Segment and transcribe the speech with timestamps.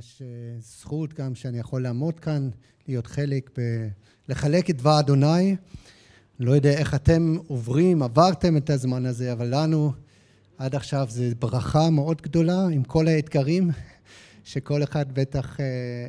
[0.00, 0.22] ממש
[0.58, 2.50] זכות גם שאני יכול לעמוד כאן,
[2.88, 3.88] להיות חלק, ב...
[4.28, 5.56] לחלק את דבר אדוני.
[6.40, 9.92] לא יודע איך אתם עוברים, עברתם את הזמן הזה, אבל לנו
[10.58, 13.70] עד עכשיו זו ברכה מאוד גדולה עם כל האתגרים
[14.44, 15.56] שכל אחד בטח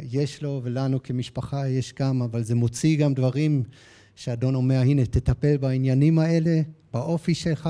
[0.04, 3.64] יש לו, ולנו כמשפחה יש גם, אבל זה מוציא גם דברים
[4.16, 6.62] שאדון אומר, הנה, תטפל בעניינים האלה,
[6.94, 7.70] באופי שלך,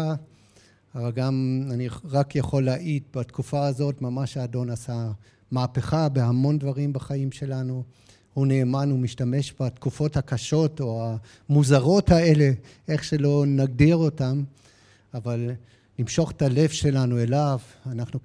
[0.95, 5.11] אבל גם אני רק יכול להעיד בתקופה הזאת, ממש האדון עשה
[5.51, 7.83] מהפכה בהמון דברים בחיים שלנו.
[8.33, 11.15] הוא נאמן, הוא משתמש בתקופות הקשות או
[11.49, 12.51] המוזרות האלה,
[12.87, 14.43] איך שלא נגדיר אותן,
[15.13, 15.51] אבל
[15.99, 18.19] למשוך את הלב שלנו אליו, אנחנו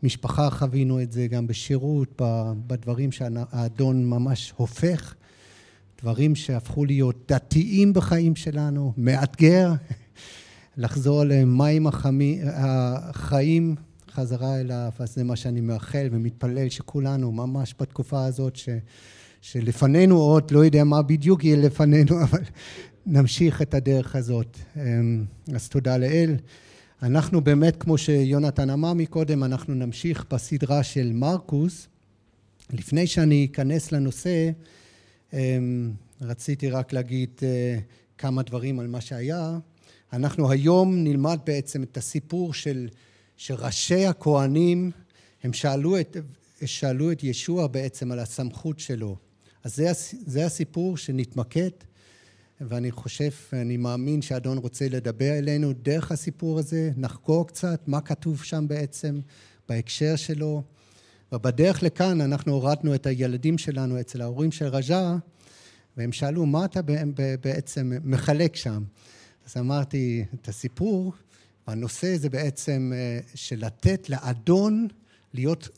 [0.00, 2.22] כמשפחה חווינו את זה גם בשירות,
[2.66, 5.14] בדברים שהאדון ממש הופך,
[6.02, 9.72] דברים שהפכו להיות דתיים בחיים שלנו, מאתגר,
[10.76, 13.74] לחזור למים החיים
[14.20, 18.68] חזרה אליו, אז זה מה שאני מאחל ומתפלל שכולנו ממש בתקופה הזאת ש,
[19.40, 22.42] שלפנינו עוד, לא יודע מה בדיוק יהיה לפנינו, אבל
[23.06, 24.58] נמשיך את הדרך הזאת.
[25.54, 26.36] אז תודה לאל.
[27.02, 31.88] אנחנו באמת, כמו שיונתן אמר מקודם, אנחנו נמשיך בסדרה של מרקוס.
[32.72, 34.50] לפני שאני אכנס לנושא,
[36.20, 37.30] רציתי רק להגיד
[38.18, 39.58] כמה דברים על מה שהיה.
[40.12, 42.88] אנחנו היום נלמד בעצם את הסיפור של,
[43.40, 44.90] שראשי הכהנים,
[45.42, 46.16] הם שאלו את,
[46.64, 49.16] שאלו את ישוע בעצם על הסמכות שלו.
[49.64, 49.90] אז זה,
[50.26, 51.70] זה הסיפור שנתמקד,
[52.60, 58.42] ואני חושב, אני מאמין שאדון רוצה לדבר אלינו דרך הסיפור הזה, נחקור קצת מה כתוב
[58.42, 59.20] שם בעצם,
[59.68, 60.62] בהקשר שלו.
[61.32, 65.16] ובדרך לכאן אנחנו הורדנו את הילדים שלנו אצל ההורים של רג'ה,
[65.96, 66.80] והם שאלו, מה אתה
[67.40, 68.82] בעצם מחלק שם?
[69.46, 71.12] אז אמרתי את הסיפור,
[71.70, 72.92] הנושא זה בעצם
[73.34, 74.88] של לתת לאדון
[75.34, 75.68] להיות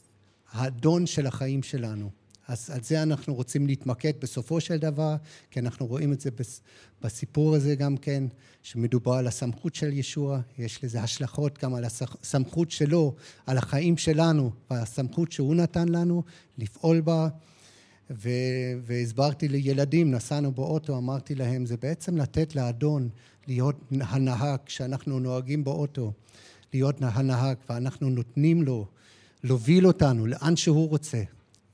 [0.53, 2.11] האדון של החיים שלנו.
[2.48, 5.17] אז על זה אנחנו רוצים להתמקד בסופו של דבר,
[5.51, 6.31] כי אנחנו רואים את זה
[7.03, 8.25] בסיפור הזה גם כן,
[8.63, 13.14] שמדובר על הסמכות של ישוע, יש לזה השלכות גם על הסמכות שלו,
[13.47, 16.23] על החיים שלנו, והסמכות שהוא נתן לנו
[16.58, 17.29] לפעול בה.
[18.85, 23.08] והסברתי לילדים, נסענו באוטו, אמרתי להם, זה בעצם לתת לאדון
[23.47, 26.13] להיות הנהג, כשאנחנו נוהגים באוטו,
[26.75, 28.86] להיות הנהג, ואנחנו נותנים לו
[29.45, 31.23] להוביל אותנו לאן שהוא רוצה,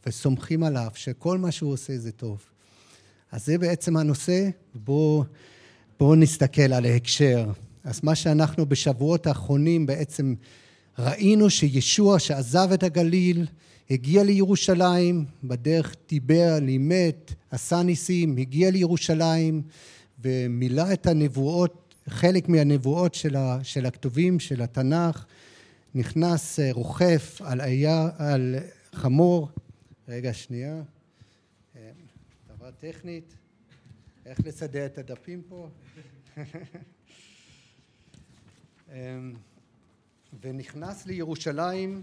[0.06, 2.42] וסומכים עליו שכל מה שהוא עושה זה טוב.
[3.32, 5.24] אז זה בעצם הנושא, בואו
[5.98, 7.50] בוא נסתכל על ההקשר.
[7.84, 10.34] אז מה שאנחנו בשבועות האחרונים בעצם
[10.98, 13.46] ראינו שישוע שעזב את הגליל,
[13.90, 17.14] הגיע לירושלים, בדרך דיבר, לימד,
[17.50, 19.62] עשה ניסים, הגיע לירושלים
[20.20, 25.24] ומילא את הנבואות, חלק מהנבואות של, ה, של הכתובים, של התנ"ך,
[25.94, 28.56] נכנס רוכף על, היה, על
[28.92, 29.48] חמור,
[30.08, 30.82] רגע שנייה,
[32.56, 33.34] דבר טכנית,
[34.26, 35.68] איך לסדר את הדפים פה?
[40.42, 42.02] ונכנס לירושלים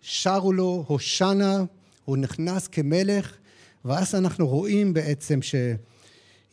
[0.00, 1.56] שרו לו הושענא,
[2.04, 3.36] הוא נכנס כמלך,
[3.84, 5.42] ואז אנחנו רואים בעצם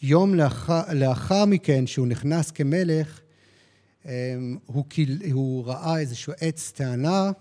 [0.01, 3.21] שיום לאחר, לאחר מכן, שהוא נכנס כמלך,
[4.05, 4.85] אמ, הוא,
[5.31, 7.31] הוא ראה איזשהו עץ טענה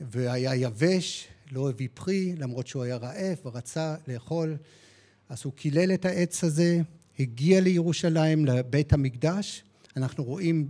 [0.00, 4.56] והיה יבש, לא הביא פרי, למרות שהוא היה רעב ורצה לאכול,
[5.28, 6.80] אז הוא קילל את העץ הזה,
[7.18, 9.64] הגיע לירושלים, לבית המקדש.
[9.96, 10.68] אנחנו רואים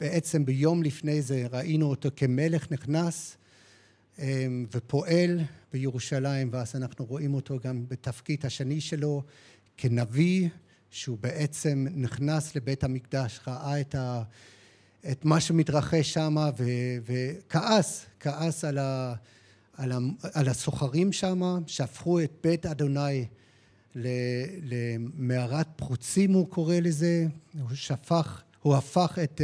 [0.00, 3.36] בעצם ביום לפני זה, ראינו אותו כמלך נכנס,
[4.18, 5.40] אמ, ופועל
[5.72, 9.22] בירושלים, ואז אנחנו רואים אותו גם בתפקיד השני שלו
[9.76, 10.48] כנביא,
[10.90, 14.22] שהוא בעצם נכנס לבית המקדש, ראה את, ה,
[15.10, 16.36] את מה שמתרחש שם
[17.04, 19.14] וכעס, כעס על, ה,
[19.76, 19.98] על, ה,
[20.34, 23.26] על הסוחרים שם, שהפכו את בית אדוני
[24.62, 27.26] למערת פרוצים, הוא קורא לזה,
[27.60, 29.40] הוא שפך, הוא הפך את,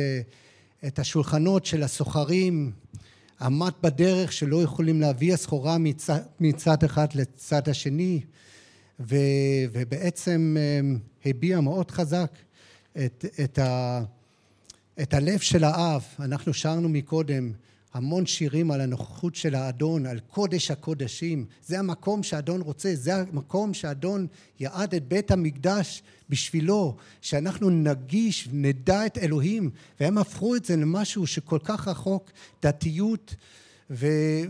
[0.87, 2.73] את השולחנות של הסוחרים
[3.41, 8.21] עמד בדרך שלא יכולים להביא הסחורה מצד, מצד אחד לצד השני,
[9.01, 9.17] ו,
[9.73, 12.31] ובעצם אמ, הביע מאוד חזק
[13.05, 14.03] את, את, ה,
[15.03, 16.05] את הלב של האב.
[16.19, 17.53] אנחנו שרנו מקודם
[17.95, 21.47] המון שירים על הנוכחות של האדון, על קודש הקודשים.
[21.67, 24.27] זה המקום שהאדון רוצה, זה המקום שהאדון
[24.61, 29.71] יעד את בית המקדש בשבילו, שאנחנו נגיש, נדע את אלוהים,
[30.01, 32.31] והם הפכו את זה למשהו שכל כך רחוק,
[32.63, 33.35] דתיות,
[33.91, 34.07] ו,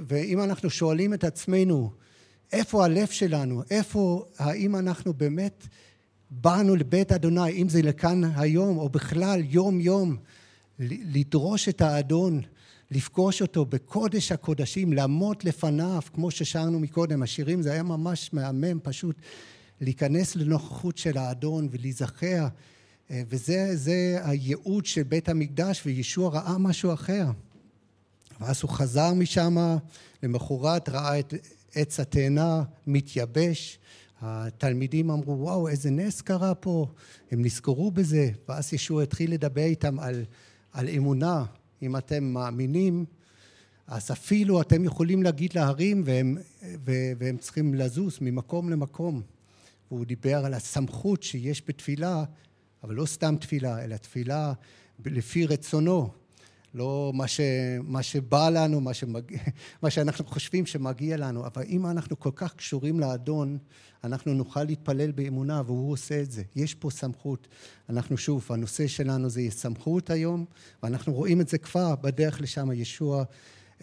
[0.09, 1.91] ואם אנחנו שואלים את עצמנו,
[2.53, 5.67] איפה הלב שלנו, איפה, האם אנחנו באמת
[6.31, 10.17] באנו לבית אדוני, אם זה לכאן היום, או בכלל יום יום,
[10.79, 12.41] לדרוש את האדון,
[12.91, 19.17] לפגוש אותו בקודש הקודשים, לעמוד לפניו, כמו ששרנו מקודם, השירים זה היה ממש מהמם, פשוט
[19.81, 22.47] להיכנס לנוכחות של האדון ולהיזכר,
[23.11, 27.27] אה, וזה הייעוד של בית המקדש, וישוע ראה משהו אחר.
[28.41, 29.77] ואז הוא חזר משם,
[30.23, 31.35] למחרת ראה את
[31.75, 33.79] עץ התאנה מתייבש,
[34.21, 36.87] התלמידים אמרו, וואו, איזה נס קרה פה,
[37.31, 40.25] הם נזכרו בזה, ואז ישוע התחיל לדבר איתם על,
[40.73, 41.45] על אמונה,
[41.83, 43.05] אם אתם מאמינים,
[43.87, 46.37] אז אפילו אתם יכולים להגיד להרים והם,
[47.19, 49.23] והם צריכים לזוז ממקום למקום.
[49.91, 52.25] והוא דיבר על הסמכות שיש בתפילה,
[52.83, 54.53] אבל לא סתם תפילה, אלא תפילה
[55.05, 56.11] לפי רצונו,
[56.75, 57.41] לא מה, ש,
[57.83, 59.23] מה שבא לנו, מה, שמג...
[59.83, 63.59] מה שאנחנו חושבים שמגיע לנו, אבל אם אנחנו כל כך קשורים לאדון,
[64.05, 66.43] אנחנו נוכל להתפלל באמונה, והוא עושה את זה.
[66.57, 67.49] יש פה סמכות.
[67.89, 70.45] אנחנו שוב, הנושא שלנו זה סמכות היום,
[70.83, 72.73] ואנחנו רואים את זה כבר בדרך לשם.
[72.73, 73.25] ישוע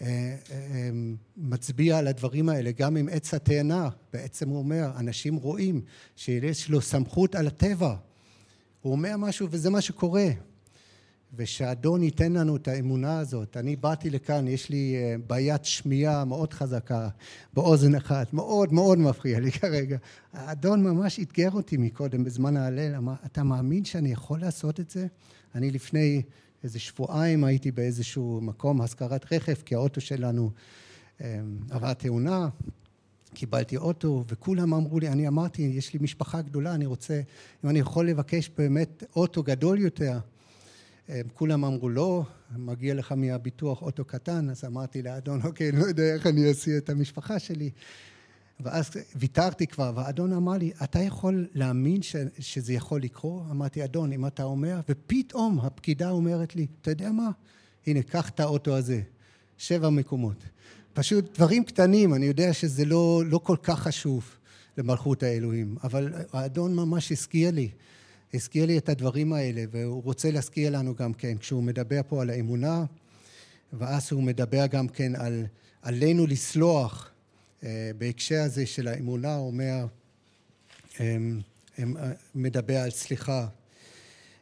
[0.00, 0.90] אה, אה,
[1.36, 3.88] מצביע על הדברים האלה, גם עם עץ התאנה.
[4.12, 5.80] בעצם הוא אומר, אנשים רואים
[6.16, 7.94] שיש לו סמכות על הטבע.
[8.80, 10.28] הוא אומר משהו, וזה מה שקורה.
[11.36, 13.56] ושהאדון ייתן לנו את האמונה הזאת.
[13.56, 17.08] אני באתי לכאן, יש לי אה, בעיית שמיעה מאוד חזקה
[17.54, 19.96] באוזן אחת, מאוד מאוד מפריע לי כרגע.
[20.32, 25.06] האדון ממש אתגר אותי מקודם בזמן ההלל, אמר, אתה מאמין שאני יכול לעשות את זה?
[25.54, 26.22] אני לפני
[26.64, 30.50] איזה שבועיים הייתי באיזשהו מקום, השכרת רכב, כי האוטו שלנו
[31.20, 31.40] אה,
[31.70, 32.48] עבר תאונה.
[33.34, 37.20] קיבלתי אוטו, וכולם אמרו לי, אני אמרתי, יש לי משפחה גדולה, אני רוצה,
[37.64, 40.18] אם אני יכול לבקש באמת אוטו גדול יותר.
[41.34, 42.22] כולם אמרו לא,
[42.56, 46.90] מגיע לך מהביטוח אוטו קטן, אז אמרתי לאדון, אוקיי, לא יודע איך אני אעשה את
[46.90, 47.70] המשפחה שלי.
[48.60, 53.42] ואז ויתרתי כבר, והאדון אמר לי, אתה יכול להאמין ש, שזה יכול לקרות?
[53.50, 57.30] אמרתי, אדון, אם אתה אומר, ופתאום הפקידה אומרת לי, אתה יודע מה?
[57.86, 59.00] הנה, קח את האוטו הזה,
[59.58, 60.44] שבע מקומות.
[60.92, 64.36] פשוט דברים קטנים, אני יודע שזה לא, לא כל כך חשוב
[64.78, 67.70] למלכות האלוהים, אבל האדון ממש הזכיר לי.
[68.34, 72.30] הזכיר לי את הדברים האלה, והוא רוצה להזכיר לנו גם כן, כשהוא מדבר פה על
[72.30, 72.84] האמונה,
[73.72, 75.46] ואז הוא מדבר גם כן על
[75.82, 77.10] עלינו לסלוח.
[77.64, 79.86] אה, בהקשר הזה של האמונה, הוא אומר,
[81.00, 81.40] אמ,
[81.78, 81.94] אמ,
[82.34, 83.46] מדבר על סליחה.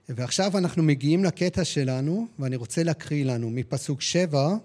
[0.08, 4.56] ועכשיו אנחנו מגיעים לקטע שלנו, ואני רוצה להקריא לנו מפסוק שבע,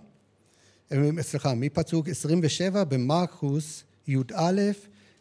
[0.91, 4.62] אה, סליחה, מפסוק 27 במרקוס י"א,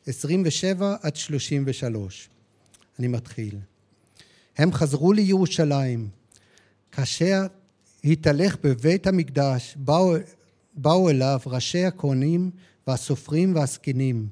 [0.07, 2.29] 27 עד 33.
[2.99, 3.59] אני מתחיל.
[4.57, 6.09] הם חזרו לירושלים.
[6.93, 7.47] כאשר
[8.05, 10.15] התהלך בבית המקדש, באו,
[10.75, 12.51] באו אליו ראשי הכהנים
[12.87, 14.29] והסופרים והזקנים.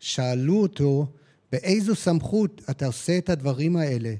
[0.00, 1.06] שאלו אותו,
[1.52, 4.14] באיזו סמכות אתה עושה את הדברים האלה?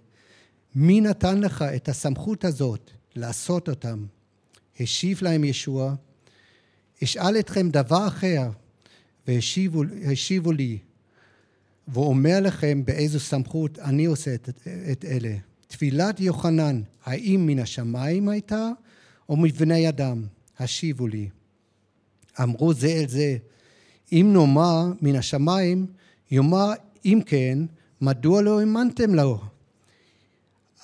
[0.75, 4.07] מי נתן לך את הסמכות הזאת לעשות אותם?
[4.81, 5.95] השיב להם ישוע,
[7.05, 8.51] אשאל אתכם דבר אחר,
[9.29, 10.79] והשיבו לי,
[11.89, 14.49] ואומר לכם באיזו סמכות אני עושה את,
[14.93, 15.37] את אלה.
[15.67, 18.71] תפילת יוחנן, האם מן השמיים הייתה
[19.29, 20.25] או מבני אדם?
[20.59, 21.29] השיבו לי.
[22.43, 23.37] אמרו זה אל זה,
[24.13, 25.87] אם נאמר מן השמיים,
[26.31, 26.73] יאמר
[27.05, 27.59] אם כן,
[28.01, 29.41] מדוע לא האמנתם לו?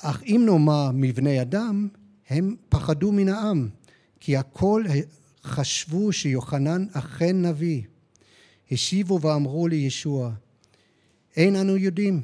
[0.03, 1.89] אך אם נאמר מבני אדם,
[2.31, 3.69] הם פחדו מן העם,
[4.21, 4.85] כי הכל
[5.45, 7.83] חשבו שיוחנן אכן נביא.
[8.71, 10.35] השיבו ואמרו לישוע, לי,
[11.37, 12.21] אין אנו יודעים.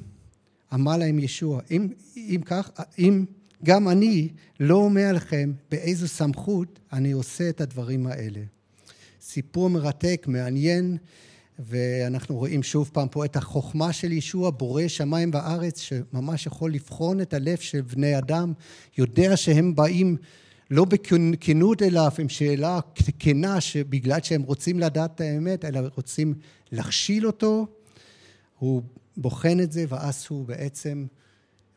[0.75, 3.25] אמר להם ישוע, אם, אם כך, אם
[3.65, 4.29] גם אני
[4.61, 8.41] לא אומר לכם באיזו סמכות אני עושה את הדברים האלה.
[9.21, 10.97] סיפור מרתק, מעניין,
[11.59, 17.21] ואנחנו רואים שוב פעם פה את החוכמה של ישוע, בורא שמיים וארץ, שממש יכול לבחון
[17.21, 18.53] את הלב של בני אדם,
[18.99, 20.17] יודע שהם באים
[20.71, 22.81] לא בכנות אליו, עם שאלה
[23.19, 26.35] כנה, שבגלל שהם רוצים לדעת את האמת, אלא רוצים
[26.73, 27.67] להכשיל אותו,
[28.59, 28.83] הוא
[29.17, 31.07] בוחן את זה, ואז הוא בעצם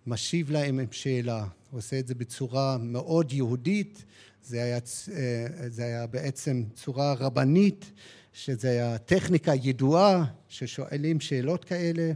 [0.08, 1.46] משיב להם עם שאלה.
[1.72, 4.06] הוא עושה את זה בצורה מאוד יהודית,
[4.44, 4.80] זה היה,
[5.68, 7.92] זה היה בעצם צורה רבנית,
[8.34, 12.12] שזה היה טכניקה ידועה, ששואלים שאלות כאלה,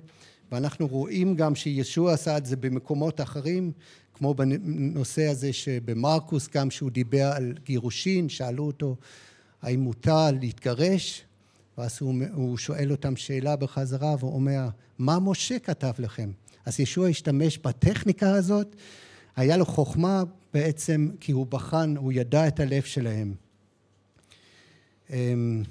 [0.52, 3.72] ואנחנו רואים גם שישוע עשה את זה במקומות אחרים,
[4.14, 8.96] כמו בנושא הזה שבמרקוס, גם שהוא דיבר על גירושין, שאלו אותו
[9.62, 11.24] האם מותר להתגרש,
[11.78, 14.68] ואז הוא, הוא שואל אותם שאלה בחזרה והוא אומר,
[14.98, 16.32] מה משה כתב לכם?
[16.66, 18.76] אז ישוע השתמש בטכניקה הזאת,
[19.36, 23.34] היה לו חוכמה בעצם כי הוא בחן, הוא ידע את הלב שלהם.
[25.10, 25.64] אמ,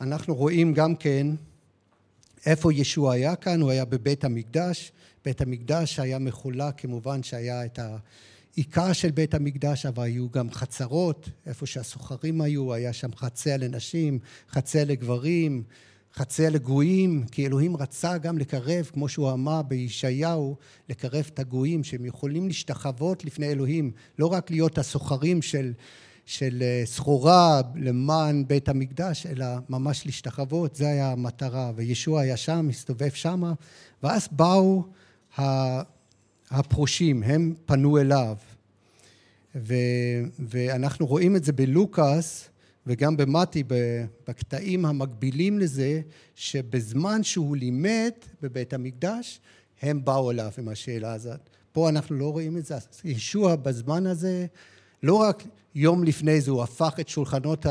[0.00, 1.26] אנחנו רואים גם כן
[2.46, 3.60] איפה ישוע היה כאן?
[3.60, 4.92] הוא היה בבית המקדש.
[5.24, 7.78] בית המקדש היה מחולק, כמובן שהיה את
[8.58, 14.18] העיקר של בית המקדש, אבל היו גם חצרות, איפה שהסוחרים היו, היה שם חצר לנשים,
[14.50, 15.62] חצר לגברים,
[16.14, 20.56] חצר לגויים, כי אלוהים רצה גם לקרב, כמו שהוא אמר בישעיהו,
[20.88, 25.72] לקרב את הגויים, שהם יכולים להשתחוות לפני אלוהים, לא רק להיות הסוחרים של,
[26.26, 31.72] של אה, סחורה למען בית המקדש, אלא ממש להשתחוות, זה היה המטרה.
[31.76, 33.52] וישוע היה שם, הסתובב שמה,
[34.02, 34.84] ואז באו
[36.50, 38.36] הפרושים, הם פנו אליו.
[39.54, 39.74] ו,
[40.38, 42.48] ואנחנו רואים את זה בלוקאס,
[42.86, 43.62] וגם במתי,
[44.28, 46.00] בקטעים המקבילים לזה,
[46.34, 48.10] שבזמן שהוא לימד
[48.42, 49.40] בבית המקדש,
[49.82, 51.40] הם באו אליו עם השאלה הזאת.
[51.72, 52.74] פה אנחנו לא רואים את זה.
[53.04, 54.46] ישוע בזמן הזה,
[55.02, 55.42] לא רק
[55.74, 57.66] יום לפני זה הוא הפך את שולחנות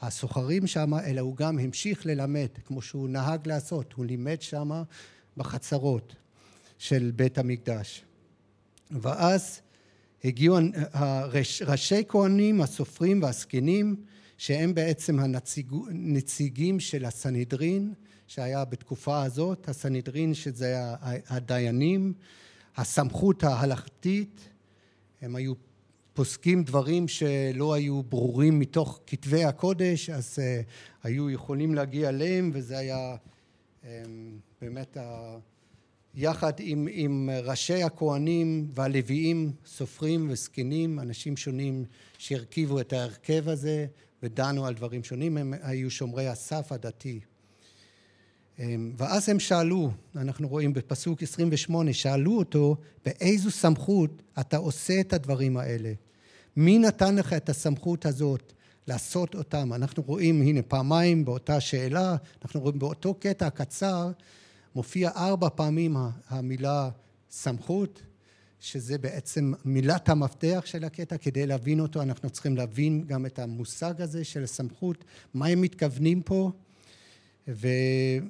[0.00, 3.92] הסוחרים שם, אלא הוא גם המשיך ללמד, כמו שהוא נהג לעשות.
[3.92, 4.82] הוא לימד שם
[5.36, 6.14] בחצרות
[6.78, 8.04] של בית המקדש.
[8.90, 9.60] ואז
[10.24, 10.56] הגיעו
[11.66, 13.96] ראשי כהנים, הסופרים והזקנים,
[14.38, 17.92] שהם בעצם הנציגים של הסנהדרין,
[18.26, 20.76] שהיה בתקופה הזאת, הסנהדרין שזה
[21.28, 22.14] הדיינים,
[22.76, 24.48] הסמכות ההלכתית,
[25.22, 25.54] הם היו
[26.14, 30.66] פוסקים דברים שלא היו ברורים מתוך כתבי הקודש, אז uh,
[31.02, 33.16] היו יכולים להגיע אליהם, וזה היה
[33.82, 33.86] um,
[34.60, 35.36] באמת ה...
[36.20, 41.84] יחד עם, עם ראשי הכהנים והלוויים, סופרים וזקנים, אנשים שונים
[42.18, 43.86] שהרכיבו את ההרכב הזה,
[44.22, 47.20] ודנו על דברים שונים, הם היו שומרי הסף הדתי.
[48.58, 55.12] אמ, ואז הם שאלו, אנחנו רואים בפסוק 28, שאלו אותו, באיזו סמכות אתה עושה את
[55.12, 55.92] הדברים האלה?
[56.56, 58.52] מי נתן לך את הסמכות הזאת
[58.86, 59.72] לעשות אותם?
[59.72, 64.10] אנחנו רואים, הנה פעמיים באותה שאלה, אנחנו רואים באותו קטע קצר,
[64.74, 65.96] מופיע ארבע פעמים
[66.28, 66.90] המילה
[67.30, 68.02] סמכות,
[68.60, 74.02] שזה בעצם מילת המפתח של הקטע, כדי להבין אותו אנחנו צריכים להבין גם את המושג
[74.02, 76.50] הזה של הסמכות, מה הם מתכוונים פה,
[77.46, 78.24] והם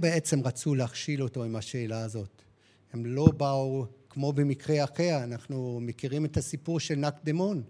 [0.00, 2.42] בעצם רצו להכשיל אותו עם השאלה הזאת.
[2.92, 7.62] הם לא באו, כמו במקרה אחר, אנחנו מכירים את הסיפור של נקדמון,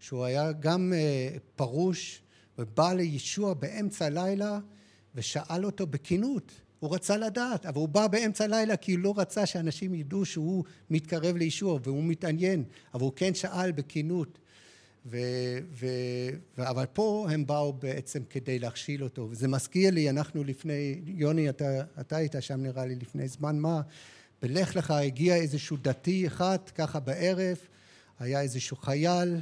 [0.00, 2.22] שהוא היה גם אה, פרוש
[2.58, 4.58] ובא לישוע באמצע הלילה
[5.14, 9.46] ושאל אותו בכנות, הוא רצה לדעת, אבל הוא בא באמצע הלילה כי הוא לא רצה
[9.46, 12.64] שאנשים ידעו שהוא מתקרב לאישור והוא מתעניין,
[12.94, 14.38] אבל הוא כן שאל בכנות.
[15.06, 15.18] ו,
[15.72, 15.86] ו,
[16.58, 21.48] ו, אבל פה הם באו בעצם כדי להכשיל אותו, וזה מזכיר לי, אנחנו לפני, יוני,
[21.48, 23.80] אתה, אתה היית שם נראה לי לפני זמן מה,
[24.42, 27.56] בלך לך הגיע איזשהו דתי אחד, ככה בערב,
[28.18, 29.40] היה איזשהו חייל,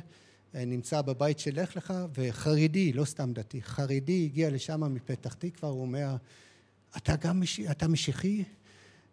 [0.55, 5.83] נמצא בבית של לך לך, וחרדי, לא סתם דתי, חרדי הגיע לשם מפתח תקווה, הוא
[5.83, 6.17] אומר,
[6.97, 7.61] אתה גם מש...
[7.61, 8.45] אתה משיחי?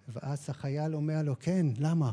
[0.07, 2.11] ואז החייל אומר לו, כן, למה?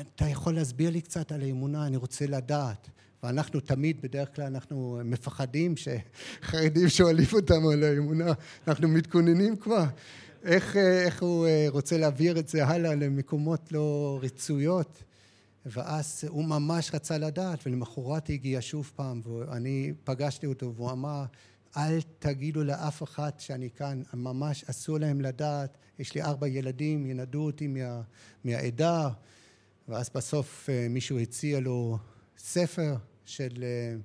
[0.00, 2.88] אתה יכול להסביר לי קצת על האמונה, אני רוצה לדעת.
[3.22, 8.32] ואנחנו תמיד, בדרך כלל אנחנו מפחדים שחרדים שואלים אותנו על האמונה,
[8.68, 9.84] אנחנו מתכוננים כבר.
[10.44, 15.02] איך, איך הוא אה, רוצה להעביר את זה הלאה למקומות לא רצויות.
[15.66, 21.24] ואז הוא ממש רצה לדעת, ולמחרת הגיע שוב פעם, ואני פגשתי אותו, והוא אמר,
[21.76, 27.46] אל תגידו לאף אחד שאני כאן, ממש אסור להם לדעת, יש לי ארבע ילדים, ינדו
[27.46, 28.02] אותי מה,
[28.44, 29.08] מהעדה,
[29.88, 31.98] ואז בסוף אה, מישהו הציע לו
[32.38, 33.96] ספר של, אה,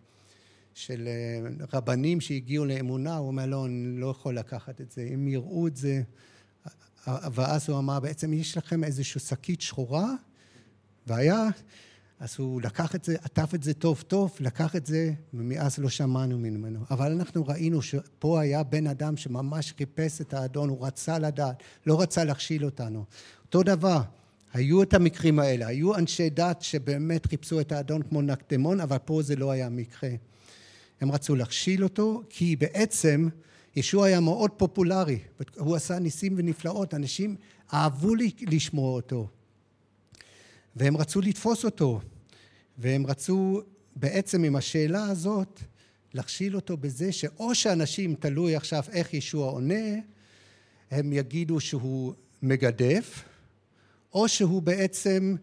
[0.73, 5.27] של אה, רבנים שהגיעו לאמונה, הוא אומר לא, אני לא יכול לקחת את זה, אם
[5.27, 6.01] יראו את זה,
[7.07, 10.13] ואז הוא אמר, בעצם יש לכם איזושהי שקית שחורה,
[11.07, 11.49] והיה
[12.19, 15.89] אז הוא לקח את זה, עטף את זה טוב טוב, לקח את זה, ומאז לא
[15.89, 16.79] שמענו ממנו.
[16.91, 22.01] אבל אנחנו ראינו שפה היה בן אדם שממש חיפש את האדון, הוא רצה לדעת, לא
[22.01, 23.03] רצה להכשיל אותנו.
[23.45, 24.01] אותו דבר,
[24.53, 29.21] היו את המקרים האלה, היו אנשי דת שבאמת חיפשו את האדון כמו נקדמון, אבל פה
[29.21, 30.09] זה לא היה מקרה.
[31.01, 33.27] הם רצו להכשיל אותו, כי בעצם
[33.75, 35.19] ישוע היה מאוד פופולרי,
[35.57, 37.35] הוא עשה ניסים ונפלאות, אנשים
[37.73, 39.27] אהבו לשמוע אותו.
[40.75, 42.01] והם רצו לתפוס אותו,
[42.77, 43.61] והם רצו
[43.95, 45.59] בעצם עם השאלה הזאת
[46.13, 49.95] להכשיל אותו בזה שאו שאנשים, תלוי עכשיו איך ישוע עונה,
[50.91, 53.23] הם יגידו שהוא מגדף,
[54.13, 55.35] או שהוא בעצם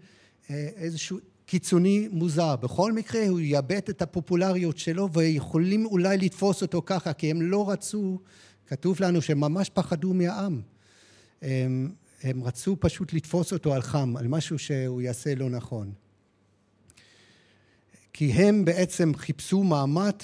[0.50, 2.56] אה, איזשהו קיצוני מוזר.
[2.56, 7.70] בכל מקרה הוא יאבד את הפופולריות שלו ויכולים אולי לתפוס אותו ככה, כי הם לא
[7.70, 8.18] רצו,
[8.66, 10.62] כתוב לנו שהם ממש פחדו מהעם.
[12.22, 15.92] הם, רצו פשוט לתפוס אותו על חם, על משהו שהוא יעשה לא נכון.
[18.12, 20.14] כי הם בעצם חיפשו מעמד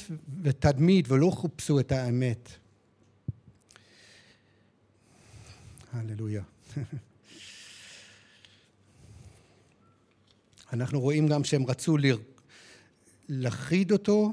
[0.43, 2.51] ותדמית ולא חיפשו את האמת.
[5.93, 6.43] הללויה.
[10.73, 11.97] אנחנו רואים גם שהם רצו
[13.29, 14.33] להכחיד אותו,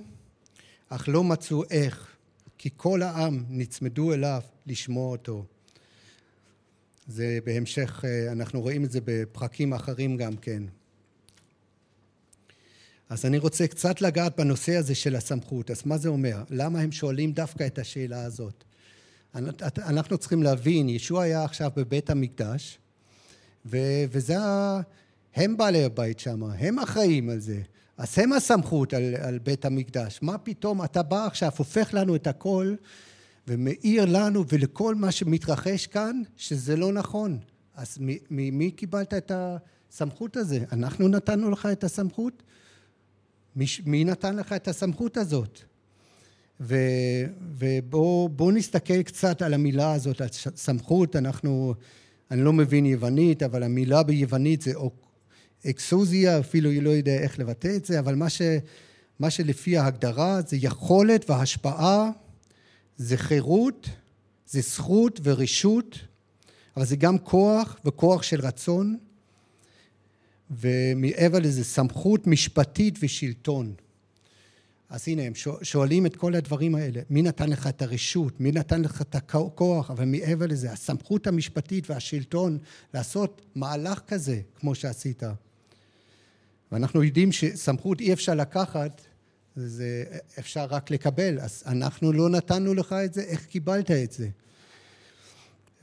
[0.90, 2.16] אך לא מצאו איך,
[2.58, 5.46] כי כל העם נצמדו אליו לשמוע אותו.
[7.08, 10.64] זה בהמשך, אה, אנחנו רואים את זה בפרקים אחרים גם כן.
[13.10, 15.72] אז אני רוצה קצת לגעת בנושא הזה של הסמכות.
[15.72, 16.44] אז מה זה אומר?
[16.50, 18.64] למה הם שואלים דווקא את השאלה הזאת?
[19.78, 22.78] אנחנו צריכים להבין, ישוע היה עכשיו בבית המקדש,
[23.66, 24.36] וזה,
[25.36, 27.62] הם בעלי הבית שם, הם אחראים על זה.
[27.98, 30.20] אז הם הסמכות על, על בית המקדש.
[30.22, 32.76] מה פתאום אתה בא עכשיו, הופך לנו את הכל,
[33.48, 37.38] ומאיר לנו ולכל מה שמתרחש כאן, שזה לא נכון.
[37.76, 37.98] אז
[38.32, 40.60] ממי קיבלת את הסמכות הזה?
[40.72, 42.44] אנחנו נתנו לך את הסמכות?
[43.56, 45.60] מי, מי נתן לך את הסמכות הזאת?
[46.60, 51.74] ובואו נסתכל קצת על המילה הזאת, על סמכות, אנחנו,
[52.32, 54.74] אני לא מבין יוונית, אבל המילה ביוונית זה
[55.70, 58.42] אקסוזיה, אפילו היא לא יודע איך לבטא את זה, אבל מה, ש,
[59.20, 62.10] מה שלפי ההגדרה זה יכולת והשפעה,
[62.98, 63.90] זה חירות,
[64.48, 66.00] זה זכות ורשות,
[66.78, 68.98] אבל זה גם כוח וכוח של רצון,
[70.52, 73.74] ומעבר לזה סמכות משפטית ושלטון.
[74.90, 77.02] אז הנה, הם שואלים את כל הדברים האלה.
[77.10, 78.40] מי נתן לך את הרשות?
[78.42, 79.92] מי נתן לך את הכוח?
[79.92, 82.58] אבל מעבר לזה, הסמכות המשפטית והשלטון
[82.94, 85.24] לעשות מהלך כזה, כמו שעשית.
[86.72, 89.02] ואנחנו יודעים שסמכות אי אפשר לקחת,
[89.56, 90.04] זה
[90.40, 91.40] אפשר רק לקבל.
[91.40, 94.28] אז אנחנו לא נתנו לך את זה, איך קיבלת את זה?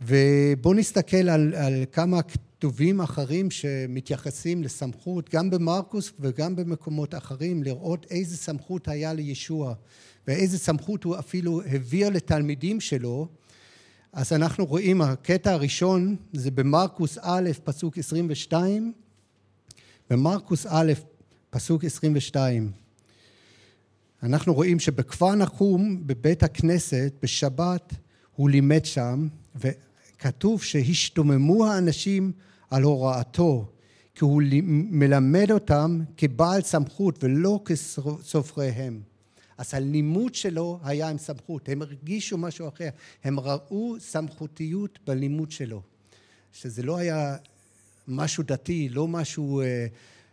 [0.00, 8.06] ובואו נסתכל על, על כמה כתובים אחרים שמתייחסים לסמכות, גם במרקוס וגם במקומות אחרים, לראות
[8.10, 9.74] איזה סמכות היה לישוע
[10.26, 13.28] ואיזה סמכות הוא אפילו העביר לתלמידים שלו.
[14.12, 18.92] אז אנחנו רואים, הקטע הראשון זה במרקוס א', פסוק 22,
[20.10, 20.92] במרקוס א',
[21.50, 22.81] פסוק 22.
[24.22, 27.94] אנחנו רואים שבכפר נחום, בבית הכנסת, בשבת,
[28.36, 32.32] הוא לימד שם, וכתוב שהשתוממו האנשים
[32.70, 33.72] על הוראתו,
[34.14, 34.42] כי הוא
[34.90, 39.00] מלמד אותם כבעל סמכות ולא כסופריהם.
[39.58, 42.88] אז הלימוד שלו היה עם סמכות, הם הרגישו משהו אחר,
[43.24, 45.82] הם ראו סמכותיות בלימוד שלו,
[46.52, 47.36] שזה לא היה
[48.08, 49.86] משהו דתי, לא משהו אה,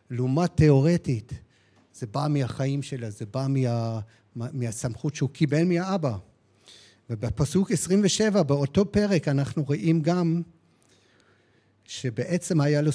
[0.10, 1.34] לעומת תיאורטית,
[2.00, 3.48] זה בא מהחיים שלו, זה בא
[4.36, 6.18] מה, מהסמכות שהוא קיבל מהאבא.
[7.10, 10.42] ובפסוק 27, באותו פרק, אנחנו רואים גם
[11.84, 12.92] שבעצם היה לו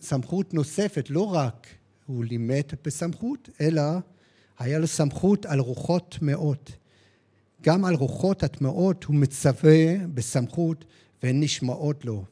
[0.00, 1.66] סמכות נוספת, לא רק
[2.06, 3.82] הוא לימד בסמכות, אלא
[4.58, 6.72] היה לו סמכות על רוחות טמאות.
[7.62, 10.84] גם על רוחות הטמאות הוא מצווה בסמכות
[11.22, 12.24] והן נשמעות לו.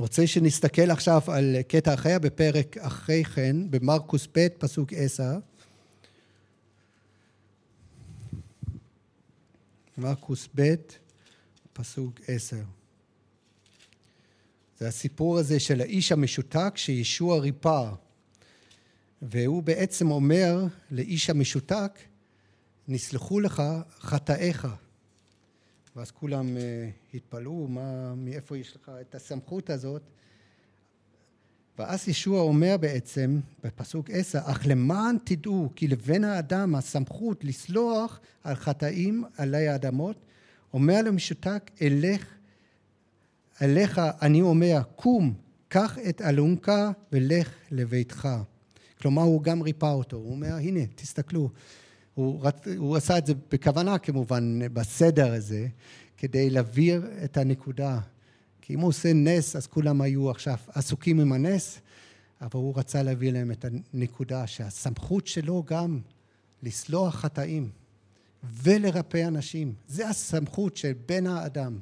[0.00, 5.38] רוצה שנסתכל עכשיו על קטע אחר בפרק אחרי כן, במרקוס ב', פסוק עשר.
[9.98, 10.74] מרקוס ב',
[11.72, 12.62] פסוק עשר.
[14.78, 17.90] זה הסיפור הזה של האיש המשותק שישוע ריפא.
[19.22, 21.98] והוא בעצם אומר לאיש המשותק,
[22.88, 23.62] נסלחו לך
[24.00, 24.68] חטאיך.
[25.96, 26.60] ואז כולם uh,
[27.16, 30.02] התפלאו, מה, מאיפה יש לך את הסמכות הזאת?
[31.78, 38.54] ואז ישוע אומר בעצם, בפסוק עשר, אך למען תדעו כי לבן האדם הסמכות לסלוח על
[38.54, 40.16] חטאים עלי האדמות,
[40.72, 42.26] אומר למשותק, אלך
[43.62, 45.34] אליך אני אומר, קום,
[45.68, 48.28] קח את אלונקה ולך לביתך.
[49.00, 50.16] כלומר, הוא גם ריפא אותו.
[50.16, 51.50] הוא אומר, הנה, תסתכלו.
[52.14, 52.66] הוא, רצ...
[52.76, 55.66] הוא עשה את זה בכוונה, כמובן, בסדר הזה,
[56.16, 58.00] כדי להבהיר את הנקודה.
[58.60, 61.80] כי אם הוא עושה נס, אז כולם היו עכשיו עסוקים עם הנס,
[62.40, 66.00] אבל הוא רצה להביא להם את הנקודה שהסמכות שלו גם
[66.62, 67.70] לסלוח חטאים
[68.44, 69.74] ולרפא אנשים.
[69.88, 71.78] זה הסמכות של בן האדם.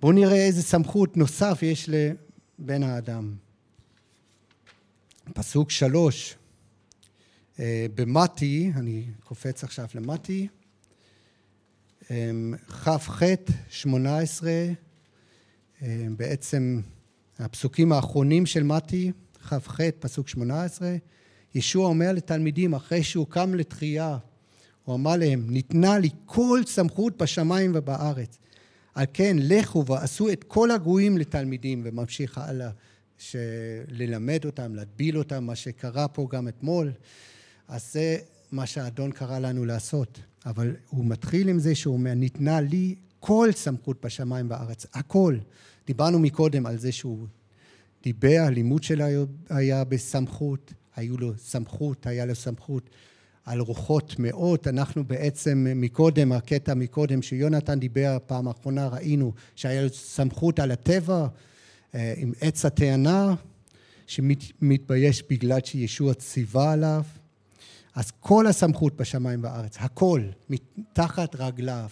[0.00, 3.34] בואו נראה איזה סמכות נוסף יש לבן האדם.
[5.34, 6.37] פסוק שלוש,
[7.94, 10.48] במתי, אני קופץ עכשיו למתי,
[12.68, 13.22] כ"ח
[13.68, 14.66] שמונה עשרה,
[16.16, 16.80] בעצם
[17.38, 19.12] הפסוקים האחרונים של מתי,
[19.48, 20.96] כ"ח פסוק שמונה עשרה,
[21.54, 24.18] ישוע אומר לתלמידים אחרי שהוא קם לתחייה,
[24.84, 28.38] הוא אמר להם, ניתנה לי כל סמכות בשמיים ובארץ.
[28.94, 32.70] על כן לכו ועשו את כל הגויים לתלמידים, וממשיך הלאה,
[33.88, 36.92] ללמד אותם, להטביל אותם, מה שקרה פה גם אתמול.
[37.68, 38.16] אז זה
[38.52, 40.20] מה שהאדון קרא לנו לעשות.
[40.46, 45.38] אבל הוא מתחיל עם זה שהוא אומר, ניתנה לי כל סמכות בשמיים ובארץ, הכל.
[45.86, 47.26] דיברנו מקודם על זה שהוא
[48.02, 49.04] דיבר, הלימוד שלו
[49.48, 52.90] היה בסמכות, היו לו סמכות, היה לו סמכות
[53.44, 54.66] על רוחות מאות.
[54.66, 61.26] אנחנו בעצם מקודם, הקטע מקודם שיונתן דיבר פעם האחרונה, ראינו שהיה לו סמכות על הטבע
[61.94, 63.34] אה, עם עץ הטענה,
[64.06, 67.02] שמתבייש בגלל שישוע ציווה עליו.
[67.98, 71.88] אז כל הסמכות בשמיים ובארץ, הכל, מתחת רגליו.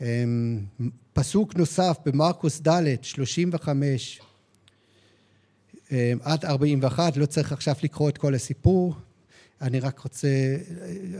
[0.00, 0.64] אמ,
[1.12, 4.20] פסוק נוסף במרקוס ד', 35
[5.92, 8.94] אמ, עד 41, לא צריך עכשיו לקרוא את כל הסיפור,
[9.60, 10.28] אני רק רוצה,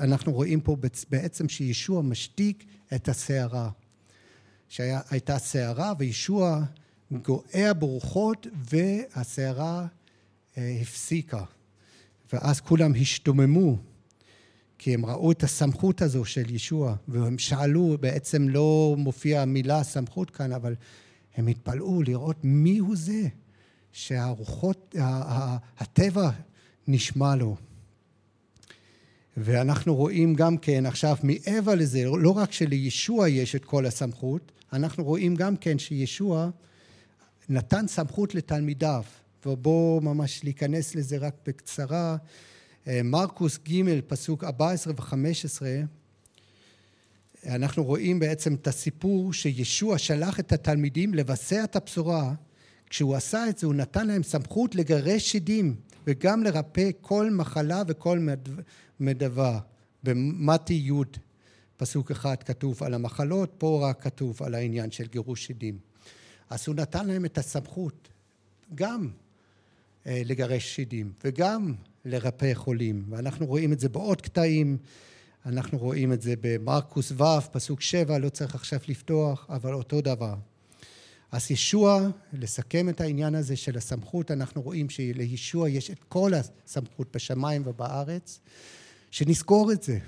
[0.01, 0.77] אנחנו רואים פה
[1.11, 3.71] בעצם שישוע משתיק את הסערה.
[4.69, 6.63] שהייתה סערה וישוע
[7.13, 9.87] גואה ברוחות והסערה
[10.59, 11.45] אה, הפסיקה.
[12.33, 13.77] ואז כולם השתוממו,
[14.79, 20.31] כי הם ראו את הסמכות הזו של ישוע, והם שאלו, בעצם לא מופיעה המילה סמכות
[20.31, 20.75] כאן, אבל
[21.37, 23.29] הם התפלאו לראות מי הוא זה,
[23.93, 24.95] שהרוחות,
[25.79, 26.31] הטבע
[26.89, 27.57] נשמע לו.
[29.37, 35.05] ואנחנו רואים גם כן עכשיו מעבר לזה, לא רק שלישוע יש את כל הסמכות, אנחנו
[35.05, 36.51] רואים גם כן שישוע
[37.49, 39.03] נתן סמכות לתלמידיו.
[39.47, 42.17] ובואו ממש להיכנס לזה רק בקצרה.
[42.89, 45.63] אה, מרקוס ג', פסוק 14 ו-15,
[47.47, 52.35] אנחנו רואים בעצם את הסיפור שישוע שלח את התלמידים לבצע את הבשורה.
[52.91, 55.75] כשהוא עשה את זה, הוא נתן להם סמכות לגרש שדים
[56.07, 58.29] וגם לרפא כל מחלה וכל
[59.01, 59.59] מדבה.
[60.03, 61.19] במתי י',
[61.77, 65.79] פסוק אחד כתוב על המחלות, פה רק כתוב על העניין של גירוש שדים.
[66.51, 68.09] אז הוא נתן להם את הסמכות
[68.75, 69.09] גם
[70.07, 73.05] לגרש שדים וגם לרפא חולים.
[73.11, 74.79] ואנחנו רואים את זה בעוד קטעים,
[75.47, 80.35] אנחנו רואים את זה במרקוס ו', פסוק שבע, לא צריך עכשיו לפתוח, אבל אותו דבר.
[81.33, 87.17] אז ישוע, לסכם את העניין הזה של הסמכות, אנחנו רואים שלישוע יש את כל הסמכות
[87.17, 88.41] בשמיים ובארץ,
[89.11, 89.99] שנזכור את זה,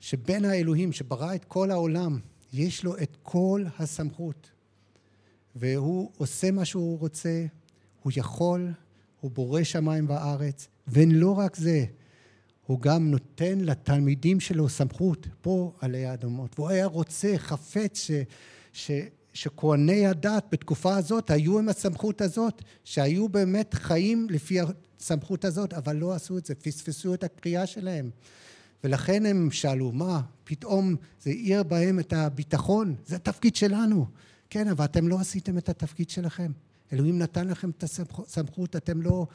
[0.00, 2.18] שבין האלוהים שברא את כל העולם,
[2.52, 4.50] יש לו את כל הסמכות,
[5.56, 7.46] והוא עושה מה שהוא רוצה,
[8.02, 8.72] הוא יכול,
[9.20, 11.84] הוא בורא שמיים וארץ, ולא רק זה,
[12.66, 16.58] הוא גם נותן לתלמידים שלו סמכות פה עלי האדמות.
[16.58, 18.10] והוא היה רוצה, חפץ, ש,
[18.72, 18.90] ש,
[19.32, 24.58] שכהני הדת בתקופה הזאת היו עם הסמכות הזאת, שהיו באמת חיים לפי
[25.00, 28.10] הסמכות הזאת, אבל לא עשו את זה, פספסו את הקריאה שלהם.
[28.84, 32.94] ולכן הם שאלו, מה, פתאום זה העיר בהם את הביטחון?
[33.06, 34.06] זה התפקיד שלנו.
[34.50, 36.52] כן, אבל אתם לא עשיתם את התפקיד שלכם.
[36.92, 39.26] אלוהים נתן לכם את הסמכות, אתם לא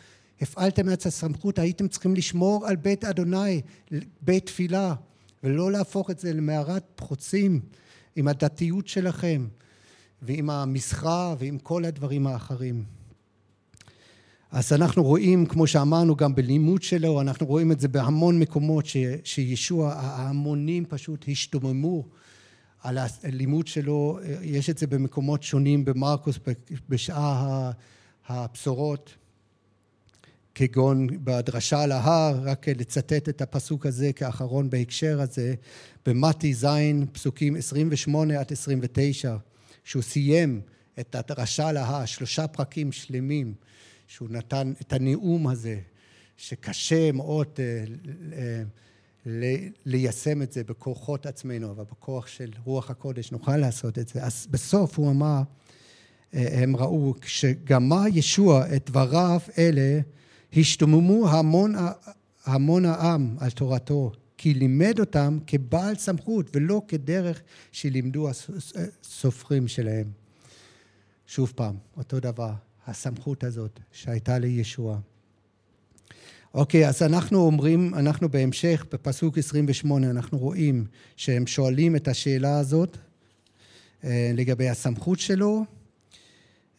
[0.41, 3.61] הפעלתם את הסמכות, הייתם צריכים לשמור על בית אדוני,
[4.21, 4.93] בית תפילה,
[5.43, 7.59] ולא להפוך את זה למערת פחוצים
[8.15, 9.47] עם הדתיות שלכם,
[10.21, 12.83] ועם המסחר, ועם כל הדברים האחרים.
[14.51, 18.97] אז אנחנו רואים, כמו שאמרנו, גם בלימוד שלו, אנחנו רואים את זה בהמון מקומות, ש,
[19.23, 22.03] שישוע, ההמונים פשוט השתוממו
[22.83, 26.39] על הלימוד שלו, יש את זה במקומות שונים במרקוס
[26.89, 27.71] בשעה
[28.27, 29.15] הבשורות,
[30.55, 35.53] כגון בדרשה על ההר, רק לצטט את הפסוק הזה כאחרון בהקשר הזה,
[36.05, 36.67] במתי ז',
[37.11, 39.37] פסוקים 28 עד 29,
[39.83, 40.61] שהוא סיים
[40.99, 43.53] את הדרשה על ההר, שלושה פרקים שלמים,
[44.07, 45.79] שהוא נתן את הנאום הזה,
[46.37, 47.83] שקשה מאוד אה,
[48.33, 48.63] אה,
[49.85, 54.23] ליישם את זה בכוחות עצמנו, אבל בכוח של רוח הקודש נוכל לעשות את זה.
[54.23, 55.41] אז בסוף הוא אמר,
[56.33, 59.99] אה, הם ראו, כשגמר ישוע את דבריו אלה,
[60.57, 61.73] השתוממו המון,
[62.45, 70.11] המון העם על תורתו, כי לימד אותם כבעל סמכות ולא כדרך שלימדו הסופרים שלהם.
[71.27, 72.53] שוב פעם, אותו דבר,
[72.87, 74.99] הסמכות הזאת שהייתה לישוע.
[76.53, 80.85] אוקיי, אז אנחנו אומרים, אנחנו בהמשך, בפסוק 28, אנחנו רואים
[81.15, 82.97] שהם שואלים את השאלה הזאת
[84.03, 85.65] אה, לגבי הסמכות שלו,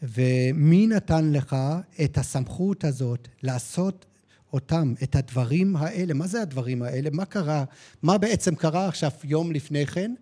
[0.02, 1.56] ומי נתן לך
[2.04, 4.06] את הסמכות הזאת לעשות
[4.52, 6.14] אותם, את הדברים האלה?
[6.14, 7.10] מה זה הדברים האלה?
[7.12, 7.64] מה קרה?
[8.02, 10.14] מה בעצם קרה עכשיו יום לפני כן?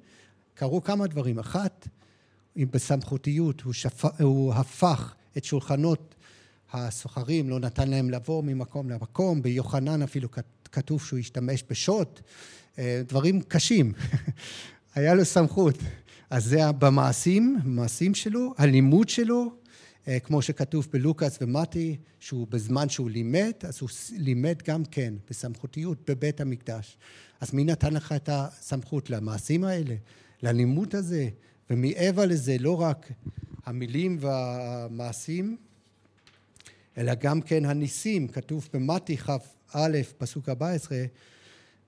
[0.54, 1.38] קרו כמה דברים.
[1.38, 1.88] אחת,
[2.56, 4.04] בסמכותיות, הוא, שפ...
[4.20, 6.14] הוא הפך את שולחנות
[6.72, 10.28] הסוחרים, לא נתן להם לבוא ממקום למקום, ביוחנן אפילו
[10.72, 12.20] כתוב שהוא השתמש בשוט,
[12.78, 13.92] אה, דברים קשים.
[14.94, 15.78] היה לו סמכות.
[16.30, 19.52] אז זה במעשים, במעשים שלו, הלימוד שלו,
[20.08, 26.10] אה, כמו שכתוב בלוקאס ומתי, שהוא בזמן שהוא לימד, אז הוא לימד גם כן בסמכותיות
[26.10, 26.96] בבית המקדש.
[27.40, 29.94] אז מי נתן לך את הסמכות למעשים האלה,
[30.42, 31.28] ללימוד הזה,
[31.70, 33.12] ומעבר לזה לא רק
[33.66, 35.56] המילים והמעשים,
[36.98, 41.04] אלא גם כן הניסים, כתוב במתי כ"א, פסוק 14,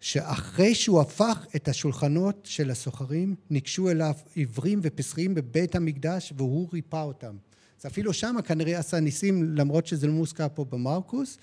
[0.00, 7.02] שאחרי שהוא הפך את השולחנות של הסוחרים, ניגשו אליו עיוורים ופסחים בבית המקדש והוא ריפא
[7.02, 7.36] אותם.
[7.80, 11.38] אז אפילו שם כנראה עשה ניסים, למרות שזה לא מוזכר פה במרקוס,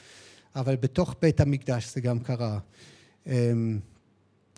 [0.56, 2.60] אבל בתוך בית המקדש זה גם קרה.
[3.28, 3.80] אמ,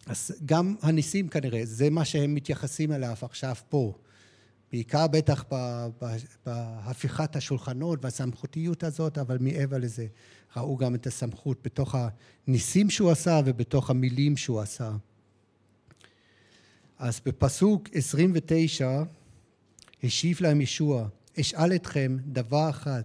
[0.06, 3.94] אז גם הניסים כנראה, זה מה שהם מתייחסים אליו עכשיו פה.
[4.74, 5.46] בעיקר בטח
[6.46, 10.08] בהפיכת השולחנות והסמכותיות הזאת, אבל מעבר לזה
[10.58, 11.96] ראו גם את הסמכות בתוך
[12.48, 14.92] הניסים שהוא עשה ובתוך המילים שהוא עשה.
[17.00, 19.04] אז בפסוק 29
[20.04, 21.08] השיב להם ישוע,
[21.40, 23.04] אשאל אתכם דבר אחד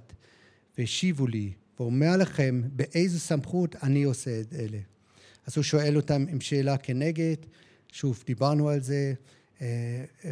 [0.78, 4.78] והשיבו לי, ואומר לכם באיזו סמכות אני עושה את אלה.
[5.46, 7.36] אז הוא שואל אותם עם שאלה כנגד,
[7.92, 9.14] שוב, דיברנו על זה,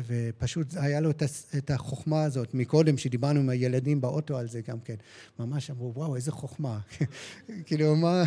[0.07, 1.11] ופשוט היה לו
[1.59, 2.55] את החוכמה הזאת.
[2.55, 4.95] מקודם, שדיברנו עם הילדים באוטו על זה גם כן,
[5.39, 6.79] ממש אמרו, וואו, איזה חוכמה.
[7.67, 8.25] כאילו, מה...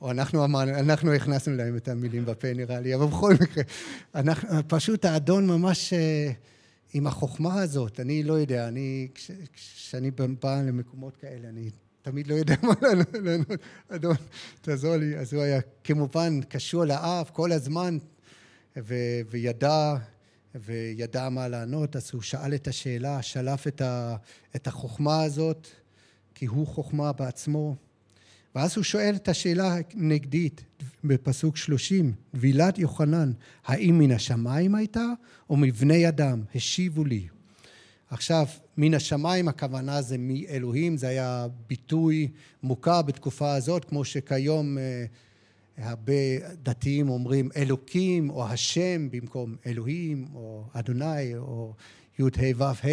[0.00, 3.64] או אנחנו אמרנו, אנחנו הכנסנו להם את המילים בפה נראה לי, אבל בכל מקרה,
[4.14, 6.32] אנחנו, פשוט האדון ממש אה,
[6.94, 9.08] עם החוכמה הזאת, אני לא יודע, אני,
[9.52, 11.70] כשאני בא למקומות כאלה, אני
[12.02, 12.74] תמיד לא יודע מה
[13.14, 13.48] לענות,
[13.88, 14.16] אדון,
[14.60, 15.16] תעזור לי.
[15.16, 17.98] אז הוא היה כמובן קשור לאף כל הזמן,
[18.76, 19.94] ו- וידע,
[20.54, 24.16] וידע מה לענות, אז הוא שאל את השאלה, שלף את, ה-
[24.56, 25.68] את החוכמה הזאת,
[26.34, 27.76] כי הוא חוכמה בעצמו.
[28.54, 30.64] ואז הוא שואל את השאלה הנגדית
[31.04, 33.32] בפסוק שלושים, טבילת יוחנן,
[33.64, 35.06] האם מן השמיים הייתה
[35.50, 36.42] או מבני אדם?
[36.54, 37.28] השיבו לי.
[38.10, 42.28] עכשיו, מן השמיים הכוונה זה מאלוהים, זה היה ביטוי
[42.62, 45.04] מוכר בתקופה הזאת, כמו שכיום אה,
[45.78, 46.12] הרבה
[46.62, 51.74] דתיים אומרים אלוקים או השם במקום אלוהים או אדוני או
[52.18, 52.24] י"ה
[52.56, 52.88] ו"ה,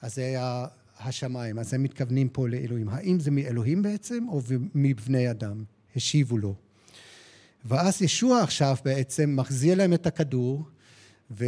[0.00, 0.66] אז זה היה
[1.00, 2.88] השמיים, אז הם מתכוונים פה לאלוהים.
[2.88, 4.40] האם זה מאלוהים בעצם או
[4.74, 5.64] מבני אדם?
[5.96, 6.54] השיבו לו.
[7.64, 10.62] ואז ישוע עכשיו בעצם מחזיר להם את הכדור
[11.30, 11.44] ו,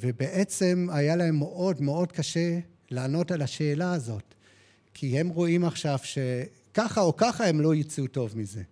[0.00, 2.58] ובעצם היה להם מאוד מאוד קשה
[2.90, 4.34] לענות על השאלה הזאת,
[4.94, 8.62] כי הם רואים עכשיו שככה או ככה הם לא יצאו טוב מזה.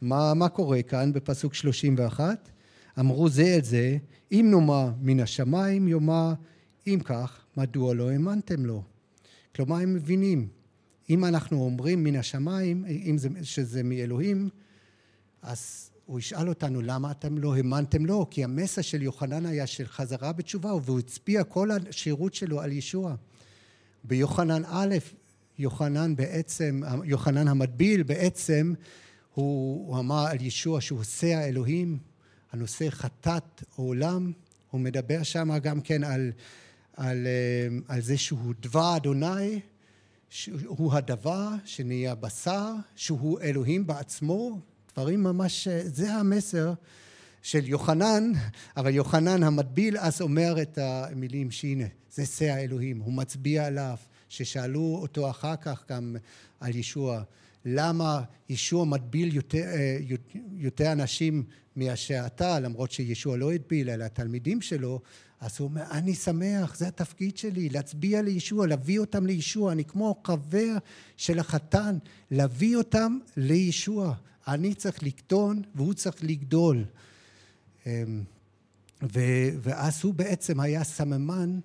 [0.00, 2.48] מה, מה קורה כאן בפסוק 31?
[2.98, 3.96] אמרו זה את זה,
[4.32, 6.32] אם נאמר מן השמיים יאמר
[6.86, 8.82] אם כך, מדוע לא האמנתם לו?
[9.54, 10.48] כלומר, הם מבינים,
[11.10, 14.48] אם אנחנו אומרים מן השמיים, אם זה, שזה מאלוהים,
[15.42, 19.86] אז הוא ישאל אותנו למה אתם לא האמנתם לו, כי המסר של יוחנן היה של
[19.86, 23.14] חזרה בתשובה, והוא הצביע כל השירות שלו על ישוע.
[24.04, 24.96] ביוחנן א',
[25.58, 28.74] יוחנן בעצם, יוחנן המטביל בעצם,
[29.38, 31.98] הוא, הוא אמר על ישוע שהוא עושה האלוהים,
[32.52, 34.32] הנושא חטאת עולם,
[34.70, 36.32] הוא מדבר שם גם כן על,
[36.96, 39.60] על, אה, על זה שהוא דבר אדוני,
[40.30, 44.60] שהוא הדבר שנהיה בשר, שהוא אלוהים בעצמו,
[44.92, 46.72] דברים ממש, זה המסר
[47.42, 48.32] של יוחנן,
[48.76, 53.96] אבל יוחנן המטביל אז אומר את המילים שהנה, זה שא האלוהים, הוא מצביע עליו,
[54.28, 56.16] ששאלו אותו אחר כך גם
[56.60, 57.22] על ישוע,
[57.64, 59.98] למה ישוע מטביל יותר, אה,
[60.56, 61.44] יותר אנשים
[61.76, 65.00] מאשר אתה, למרות שישוע לא הטביל, אלא התלמידים שלו,
[65.40, 70.20] אז הוא אומר, אני שמח, זה התפקיד שלי, להצביע לישוע, להביא אותם לישוע, אני כמו
[70.26, 70.76] חבר
[71.16, 71.98] של החתן,
[72.30, 74.14] להביא אותם לישוע.
[74.48, 76.84] אני צריך לקטון והוא צריך לגדול.
[77.86, 78.22] אמ,
[79.62, 81.58] ואז הוא בעצם היה סממן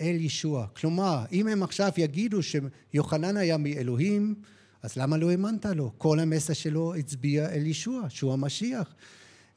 [0.00, 0.66] אל ישוע.
[0.66, 4.34] כלומר, אם הם עכשיו יגידו שיוחנן היה מאלוהים,
[4.82, 5.92] אז למה לא האמנת לו?
[5.98, 8.94] כל המסר שלו הצביע אל ישוע, שהוא המשיח.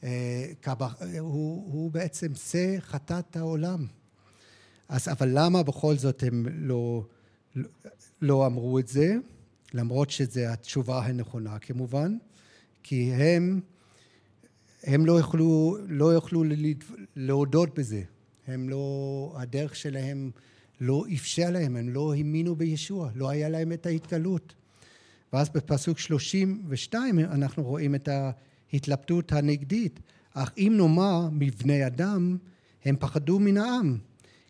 [0.04, 0.52] אה,
[1.20, 3.86] הוא, הוא בעצם שא חטאת העולם.
[4.90, 7.06] אז אבל למה בכל זאת הם לא,
[8.22, 9.16] לא אמרו את זה?
[9.74, 12.18] למרות שזו התשובה הנכונה כמובן.
[12.84, 13.62] כי הם,
[14.84, 16.44] הם לא יוכלו, לא יוכלו
[17.16, 18.02] להודות בזה.
[18.48, 20.32] הם לא, הדרך שלהם
[20.82, 24.56] לא אפשר להם, הם לא האמינו בישוע, לא היה להם את ההתגלות.
[25.34, 28.10] ואז בפסוק 32 אנחנו רואים את
[28.72, 30.00] ההתלבטות הנגדית.
[30.34, 32.38] אך אם נאמר מבני אדם,
[32.86, 33.98] הם פחדו מן העם,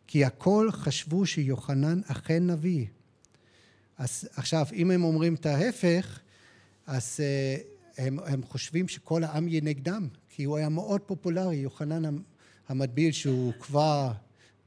[0.08, 2.86] כי הכל חשבו שיוחנן אכן נביא.
[3.98, 6.20] אז עכשיו, אם הם אומרים את ההפך,
[6.88, 7.58] אז אה,
[7.98, 12.18] הם, הם חושבים שכל העם יהיה נגדם, כי הוא היה מאוד פופולרי, יוחנן
[12.70, 14.12] המטביל שהוא כבר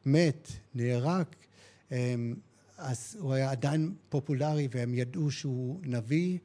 [0.07, 1.27] מת, נהרג,
[2.79, 6.39] אז הוא היה עדיין פופולרי והם ידעו שהוא נביא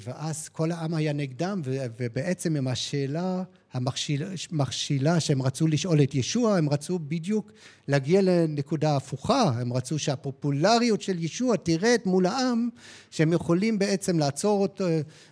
[0.00, 1.60] ואז כל העם היה נגדם,
[1.98, 3.42] ובעצם עם השאלה
[3.72, 7.52] המכשילה שהם רצו לשאול את ישוע, הם רצו בדיוק
[7.88, 12.68] להגיע לנקודה הפוכה, הם רצו שהפופולריות של ישוע תרד מול העם,
[13.10, 14.84] שהם יכולים בעצם לעצור אותו,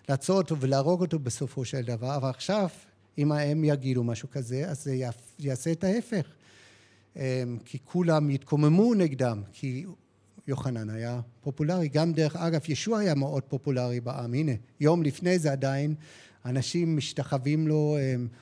[0.09, 2.69] לעצור אותו ולהרוג אותו בסופו של דבר, אבל עכשיו,
[3.19, 4.97] אם הם יגידו משהו כזה, אז זה
[5.39, 6.27] יעשה את ההפך.
[7.17, 9.85] אמ, כי כולם יתקוממו נגדם, כי
[10.49, 11.89] יוחנן היה פופולרי.
[11.89, 14.35] גם דרך אגב, ישוע היה מאוד פופולרי בעם.
[14.35, 15.95] הנה, יום לפני זה עדיין,
[16.45, 17.97] אנשים משתחווים לו,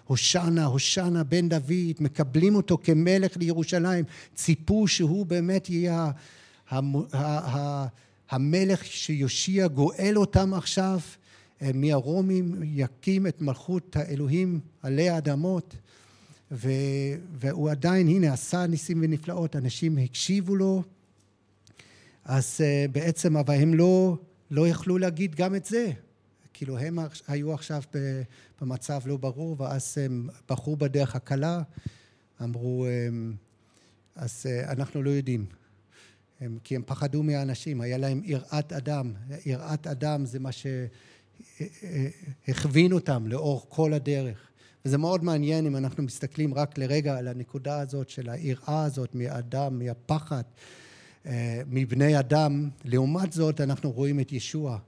[0.04, 6.10] הושענה, הושענה בן דוד, מקבלים אותו כמלך לירושלים, ציפו שהוא באמת יהיה
[8.30, 10.98] המלך שיושיע, גואל אותם עכשיו
[11.74, 15.76] מהרומים, יקים את מלכות האלוהים עלי האדמות.
[16.54, 20.82] והוא עדיין, הנה, עשה ניסים ונפלאות, אנשים הקשיבו לו,
[22.24, 24.16] אז אה, בעצם, אבל הם לא,
[24.50, 25.90] לא יכלו להגיד גם את זה.
[26.52, 27.82] כאילו הם היו עכשיו
[28.60, 31.62] במצב לא ברור, ואז הם בחרו בדרך הקלה,
[32.42, 32.86] אמרו,
[34.16, 35.46] אז אה, אנחנו לא יודעים.
[36.40, 39.12] הם, כי הם פחדו מהאנשים, היה להם יראת אדם.
[39.46, 40.50] יראת אדם זה מה
[42.46, 44.50] שהכווין אותם לאורך כל הדרך.
[44.84, 49.78] וזה מאוד מעניין אם אנחנו מסתכלים רק לרגע על הנקודה הזאת של היראה הזאת מאדם,
[49.78, 50.42] מהפחד.
[51.26, 52.68] אה, מבני אדם.
[52.84, 54.78] לעומת זאת אנחנו רואים את ישוע,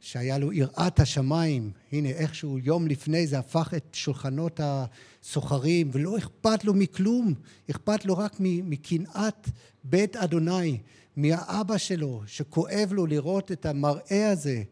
[0.00, 1.70] שהיה לו יראת השמיים.
[1.92, 7.34] הנה, איכשהו יום לפני זה הפך את שולחנות הסוחרים, ולא אכפת לו מכלום,
[7.70, 9.48] אכפת לו רק מקנאת
[9.84, 10.78] בית אדוני,
[11.16, 14.62] מהאבא שלו, שכואב לו לראות את המראה הזה,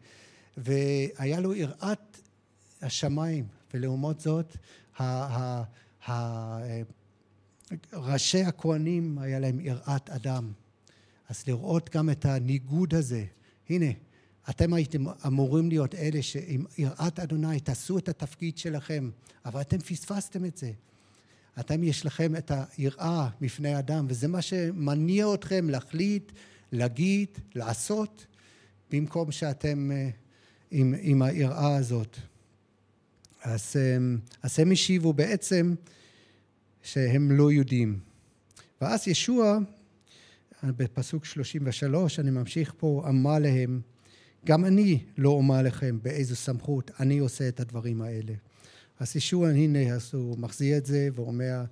[0.57, 2.17] והיה לו יראת
[2.81, 3.45] השמיים.
[3.73, 4.57] ולעומת זאת,
[7.93, 10.51] ראשי הכהנים היה להם יראת אדם.
[11.29, 13.25] אז לראות גם את הניגוד הזה.
[13.69, 13.85] הנה,
[14.49, 19.09] אתם הייתם אמורים להיות אלה שעם יראת אדוני תעשו את התפקיד שלכם,
[19.45, 20.71] אבל אתם פספסתם את זה.
[21.59, 26.31] אתם יש לכם את היראה מפני אדם, וזה מה שמניע אתכם להחליט,
[26.71, 28.25] להגיד, לעשות,
[28.91, 30.09] במקום שאתם אה,
[30.71, 32.17] עם, עם היראה הזאת.
[33.43, 33.75] אז,
[34.41, 35.75] אז הם השיבו בעצם
[36.81, 37.99] שהם לא יודעים.
[38.81, 39.57] ואז ישוע
[40.63, 43.81] בפסוק 33, אני ממשיך פה, אמר להם,
[44.45, 48.33] גם אני לא אומר לכם באיזו סמכות אני עושה את הדברים האלה.
[48.99, 51.63] אז ישוע, הנה, אז הוא מחזיר את זה ואומר,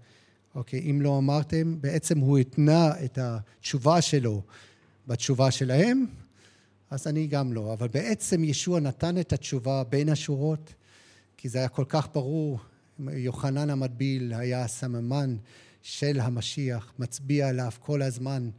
[0.55, 4.41] אוקיי, אם לא אמרתם, בעצם הוא התנה את התשובה שלו
[5.07, 6.05] בתשובה שלהם,
[6.89, 7.73] אז אני גם לא.
[7.73, 10.73] אבל בעצם ישוע נתן את התשובה בין השורות,
[11.41, 12.59] כי זה היה כל כך ברור.
[12.99, 15.37] יוחנן המטביל היה הסממן
[15.81, 18.49] של המשיח, מצביע עליו כל הזמן.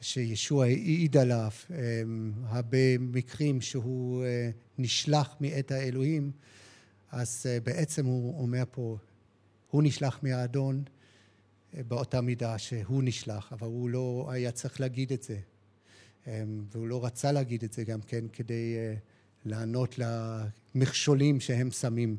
[0.00, 6.32] שישוע העיד עליו, אמ, הרבה מקרים שהוא אה, נשלח מאת האלוהים,
[7.10, 8.96] אז אה, בעצם הוא אומר פה,
[9.70, 10.82] הוא נשלח מהאדון
[11.76, 15.38] אה, באותה מידה שהוא נשלח, אבל הוא לא היה צריך להגיד את זה.
[16.26, 18.74] אמ, והוא לא רצה להגיד את זה גם כן כדי
[19.46, 22.16] לענות למכשולים שהם שמים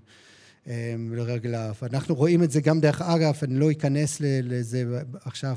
[0.67, 1.73] אמ, לרגליו.
[1.83, 4.83] אנחנו רואים את זה גם דרך אגב, אני לא אכנס לזה
[5.21, 5.55] עכשיו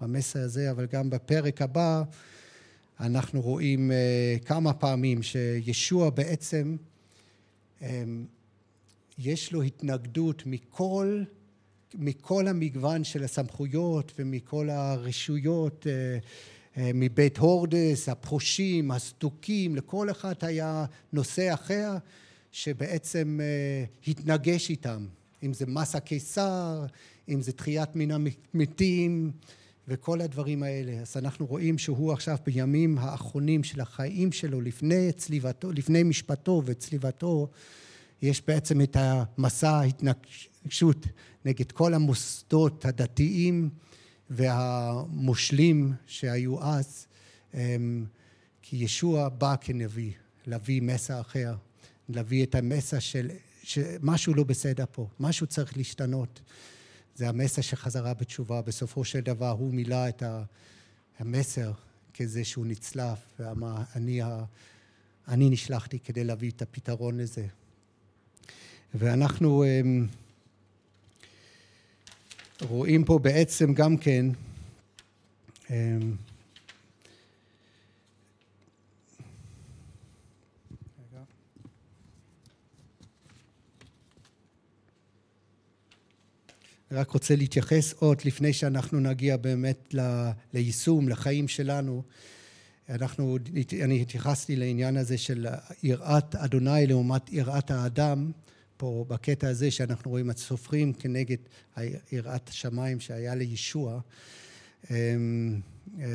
[0.00, 2.02] במסר הזה, אבל גם בפרק הבא
[3.00, 6.76] אנחנו רואים אה, כמה פעמים שישוע בעצם
[7.82, 8.24] אמ,
[9.18, 11.22] יש לו התנגדות מכל,
[11.94, 16.18] מכל המגוון של הסמכויות ומכל הרשויות אה,
[16.78, 21.96] מבית הורדס, הפרושים, הסדוקים, לכל אחד היה נושא אחר
[22.52, 23.40] שבעצם
[24.06, 25.06] התנגש איתם,
[25.42, 26.86] אם זה מס הקיסר,
[27.28, 29.30] אם זה תחיית מן המתים,
[29.88, 30.92] וכל הדברים האלה.
[30.92, 37.48] אז אנחנו רואים שהוא עכשיו בימים האחרונים של החיים שלו, לפני צליבתו, לפני משפטו וצליבתו,
[38.22, 41.06] יש בעצם את המסע ההתנגשות
[41.44, 43.70] נגד כל המוסדות הדתיים
[44.30, 47.06] והמושלים שהיו אז,
[47.54, 48.04] אמ,
[48.62, 50.12] כי ישוע בא כנביא,
[50.46, 51.54] להביא מסע אחר,
[52.08, 53.30] להביא את המסע של
[53.62, 56.40] שמשהו לא בסדר פה, משהו צריך להשתנות.
[57.14, 58.62] זה המסר של חזרה בתשובה.
[58.62, 60.22] בסופו של דבר הוא מילא את
[61.18, 61.72] המסר
[62.14, 64.20] כזה שהוא נצלף, ואמר, אני,
[65.28, 67.46] אני נשלחתי כדי להביא את הפתרון לזה.
[68.94, 69.64] ואנחנו
[72.60, 74.26] רואים פה בעצם גם כן
[75.70, 76.16] אמ,
[86.92, 92.02] רק רוצה להתייחס עוד לפני שאנחנו נגיע באמת ל, ליישום, לחיים שלנו.
[92.88, 93.38] אנחנו,
[93.82, 95.46] אני התייחסתי לעניין הזה של
[95.82, 98.32] יראת אדוני לעומת יראת האדם,
[98.78, 101.36] פה בקטע הזה שאנחנו רואים את סופרים כנגד
[102.12, 104.00] יראת השמיים שהיה לישוע.
[104.90, 105.60] אמ,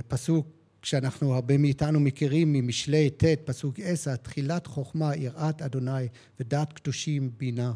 [0.08, 0.48] פסוק
[0.84, 6.08] שאנחנו, הרבה מאיתנו מכירים ממשלי ט', פסוק עשר, תחילת חוכמה, יראת אדוני
[6.40, 7.74] ודעת קדושים בינה.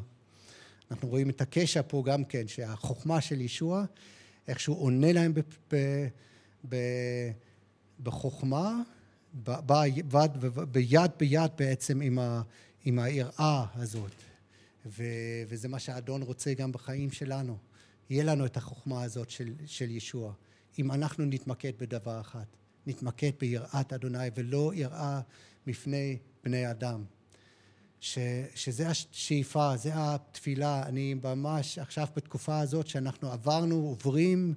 [0.91, 3.85] אנחנו רואים את הקשר פה גם כן, שהחוכמה של ישוע,
[4.47, 5.39] איך שהוא עונה להם ב,
[5.71, 6.07] ב,
[6.69, 6.75] ב,
[8.03, 8.81] בחוכמה,
[9.33, 10.13] ביד
[10.71, 12.41] ביד, ביד בעצם עם, ה,
[12.85, 14.26] עם היראה הזאת.
[14.89, 15.03] ו,
[15.47, 17.57] וזה מה שהאדון רוצה גם בחיים שלנו.
[18.09, 20.33] יהיה לנו את החוכמה הזאת של, של ישוע.
[20.79, 22.45] אם אנחנו נתמקד בדבר אחד,
[22.87, 25.21] נתמקד ביראת אדוני ולא יראה
[25.67, 27.03] מפני בני אדם.
[27.99, 28.17] ש,
[28.55, 30.83] שזה השאיפה, זה התפילה.
[30.85, 34.53] אני ממש עכשיו בתקופה הזאת שאנחנו עברנו, עוברים,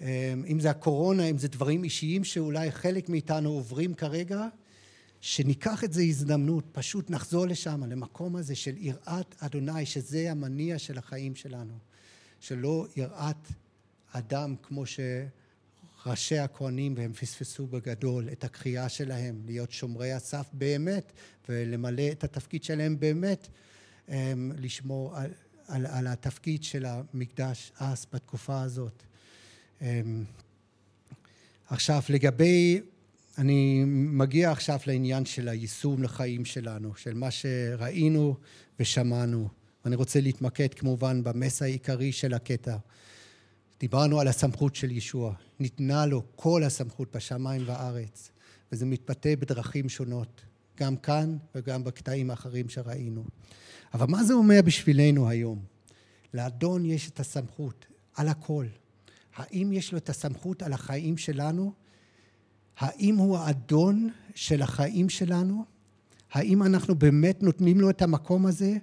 [0.00, 0.06] אמ,
[0.48, 4.48] אם זה הקורונה, אם זה דברים אישיים שאולי חלק מאיתנו עוברים כרגע,
[5.26, 10.98] שניקח את זה הזדמנות, פשוט נחזור לשם, למקום הזה של יראת אדוני, שזה המניע של
[10.98, 11.78] החיים שלנו.
[12.40, 13.48] שלא יראת
[14.12, 15.00] אדם כמו ש...
[16.06, 21.12] ראשי הכהנים והם פספסו בגדול את הקריאה שלהם להיות שומרי הסף באמת
[21.48, 23.48] ולמלא את התפקיד שלהם באמת
[24.58, 25.30] לשמור על,
[25.66, 29.02] על, על התפקיד של המקדש אז בתקופה הזאת.
[31.68, 32.80] עכשיו לגבי,
[33.38, 38.36] אני מגיע עכשיו לעניין של היישום לחיים שלנו, של מה שראינו
[38.80, 39.48] ושמענו.
[39.84, 42.76] ואני רוצה להתמקד כמובן במס העיקרי של הקטע.
[43.80, 45.34] דיברנו על הסמכות של ישוע.
[45.60, 48.30] ניתנה לו כל הסמכות בשמיים וארץ,
[48.72, 50.42] וזה מתבטא בדרכים שונות,
[50.76, 53.24] גם כאן וגם בקטעים האחרים שראינו.
[53.94, 55.64] אבל מה זה אומר בשבילנו היום?
[56.34, 58.66] לאדון יש את הסמכות על הכל.
[59.36, 61.83] האם יש לו את הסמכות על החיים שלנו?
[62.78, 65.64] האם הוא האדון של החיים שלנו?
[66.32, 68.76] האם אנחנו באמת נותנים לו את המקום הזה?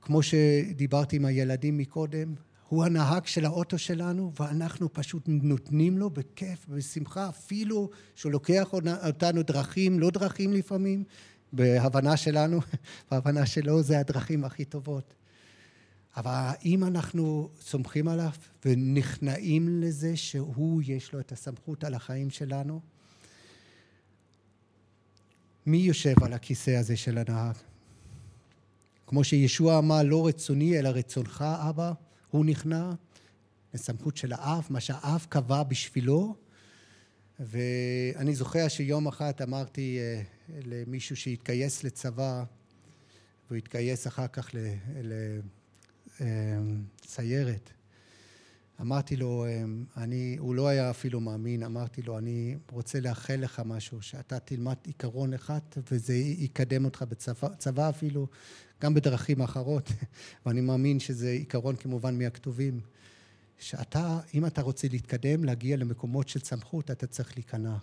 [0.00, 2.34] כמו שדיברתי עם הילדים מקודם,
[2.68, 8.72] הוא הנהג של האוטו שלנו, ואנחנו פשוט נותנים לו בכיף, בשמחה, אפילו שהוא לוקח
[9.06, 11.04] אותנו דרכים, לא דרכים לפעמים,
[11.52, 12.60] בהבנה שלנו,
[13.10, 15.14] בהבנה שלו זה הדרכים הכי טובות.
[16.16, 18.30] אבל האם אנחנו סומכים עליו
[18.64, 22.80] ונכנעים לזה שהוא, יש לו את הסמכות על החיים שלנו?
[25.66, 27.56] מי יושב על הכיסא הזה של הנהג?
[29.06, 31.92] כמו שישוע אמר, לא רצוני אלא רצונך, אבא,
[32.30, 32.92] הוא נכנע
[33.74, 36.36] לסמכות של האב, מה שהאב קבע בשבילו.
[37.40, 42.44] ואני זוכר שיום אחד אמרתי אה, למישהו שהתגייס לצבא,
[43.46, 44.50] והוא התגייס אחר כך
[46.20, 47.70] לסיירת.
[48.80, 49.64] אמרתי לו, אה,
[49.96, 54.74] אני, הוא לא היה אפילו מאמין, אמרתי לו, אני רוצה לאחל לך משהו, שאתה תלמד
[54.84, 55.60] עיקרון אחד
[55.90, 58.26] וזה יקדם אותך בצבא אפילו,
[58.82, 59.92] גם בדרכים אחרות,
[60.46, 62.80] ואני מאמין שזה עיקרון כמובן מהכתובים,
[63.58, 67.76] שאתה, אם אתה רוצה להתקדם, להגיע למקומות של סמכות, אתה צריך להיכנע.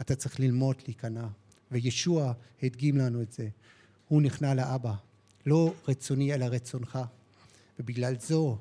[0.00, 1.26] אתה צריך ללמוד להיכנע.
[1.70, 2.32] וישוע
[2.62, 3.48] הדגים לנו את זה.
[4.08, 4.94] הוא נכנע לאבא.
[5.46, 6.98] לא רצוני אלא רצונך.
[7.80, 8.58] ובגלל זו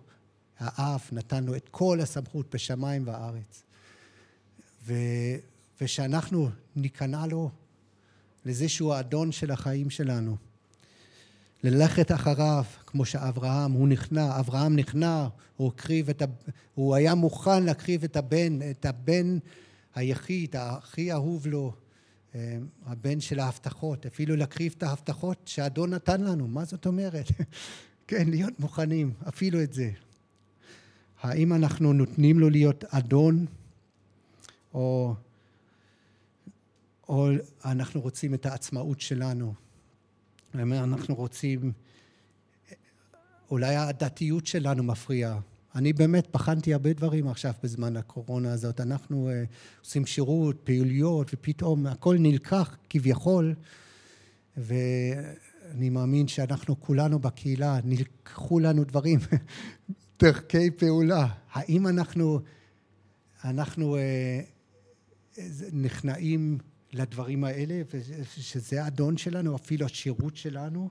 [0.60, 3.64] האב נתן לו את כל הסמכות בשמיים וארץ.
[4.86, 4.94] ו...
[5.82, 7.50] ושאנחנו ניכנע לו
[8.46, 10.36] לזה שהוא האדון של החיים שלנו.
[11.64, 16.26] ללכת אחריו, כמו שאברהם, הוא נכנע, אברהם נכנע, הוא הקריב את ה...
[16.76, 19.38] הוא היה מוכן להקריב את הבן, את הבן
[19.96, 21.74] היחיד, הכי אהוב לו,
[22.36, 27.28] אה, הבן של ההבטחות, אפילו להקריב את ההבטחות שאדון נתן לנו, מה זאת אומרת?
[28.10, 29.92] כן, להיות מוכנים, אפילו את זה.
[31.22, 33.46] האם אנחנו נותנים לו להיות אדון,
[34.74, 35.16] או,
[37.10, 37.30] או
[37.66, 39.54] אנחנו רוצים את העצמאות שלנו?
[40.56, 41.72] אנחנו רוצים,
[43.52, 45.40] אולי הדתיות שלנו מפריעה.
[45.76, 48.82] אני באמת בחנתי הרבה דברים עכשיו בזמן הקורונה הזאת.
[48.82, 53.56] אנחנו uh, עושים שירות, פעילויות, ופתאום הכל נלקח כביכול,
[55.70, 59.20] ואני מאמין שאנחנו כולנו בקהילה, נלקחו לנו דברים,
[60.20, 61.28] דרכי פעולה.
[61.52, 62.40] האם אנחנו,
[63.44, 65.40] אנחנו uh,
[65.74, 66.58] נכנעים
[66.94, 70.90] לדברים האלה, ושזה האדון שלנו, אפילו השירות שלנו,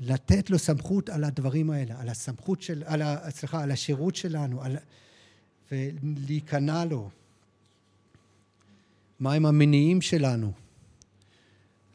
[0.00, 4.62] לתת לו סמכות על הדברים האלה, על הסמכות של, על ה, סליחה, על השירות שלנו,
[4.62, 4.76] על,
[5.72, 7.10] ולהיכנע לו.
[9.20, 10.52] מהם המניעים שלנו?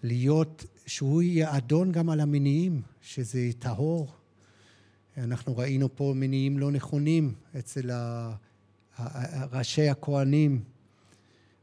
[0.04, 4.14] להיות, שהוא יהיה אדון גם על המניעים, שזה טהור.
[5.18, 7.92] אנחנו ראינו פה מניעים לא נכונים אצל
[9.52, 10.64] ראשי הכהנים.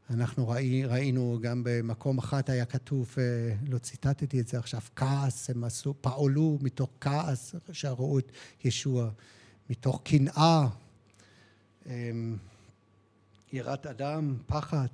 [0.09, 5.49] אנחנו ראי, ראינו גם במקום אחת היה כתוב, אה, לא ציטטתי את זה עכשיו, כעס,
[5.49, 8.31] הם עשו, פעלו מתוך כעס שראו את
[8.63, 9.09] ישוע,
[9.69, 10.67] מתוך קנאה,
[11.85, 12.37] אמ,
[13.53, 14.87] יראת אדם, פחד.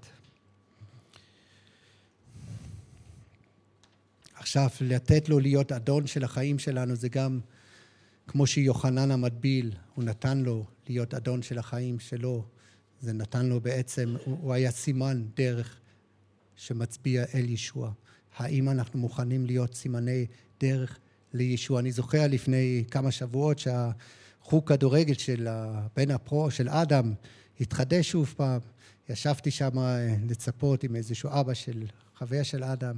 [4.43, 7.39] עכשיו, לתת לו להיות אדון של החיים שלנו זה גם
[8.27, 12.45] כמו שיוחנן המטביל, הוא נתן לו להיות אדון של החיים שלו.
[13.01, 15.79] זה נתן לו בעצם, הוא היה סימן דרך
[16.55, 17.91] שמצביע אל ישוע.
[18.37, 20.25] האם אנחנו מוכנים להיות סימני
[20.59, 20.99] דרך
[21.33, 21.79] לישוע?
[21.79, 25.47] אני זוכר לפני כמה שבועות שהחוג כדורגל של
[25.95, 27.13] בן הפרו, של אדם,
[27.59, 28.59] התחדש שוב פעם.
[29.09, 29.69] ישבתי שם
[30.29, 31.83] לצפות עם איזשהו אבא של
[32.15, 32.97] חבר של אדם,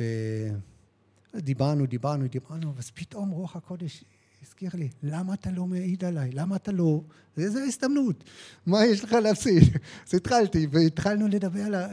[0.00, 4.04] ודיברנו, דיברנו, דיברנו, ואז פתאום רוח הקודש
[4.42, 6.30] הזכיר לי, למה אתה לא מעיד עליי?
[6.32, 7.00] למה אתה לא...
[7.36, 8.24] זו ההזדמנות,
[8.66, 9.62] מה יש לך להפסיד?
[10.06, 11.88] אז התחלתי, והתחלנו לדבר על ה...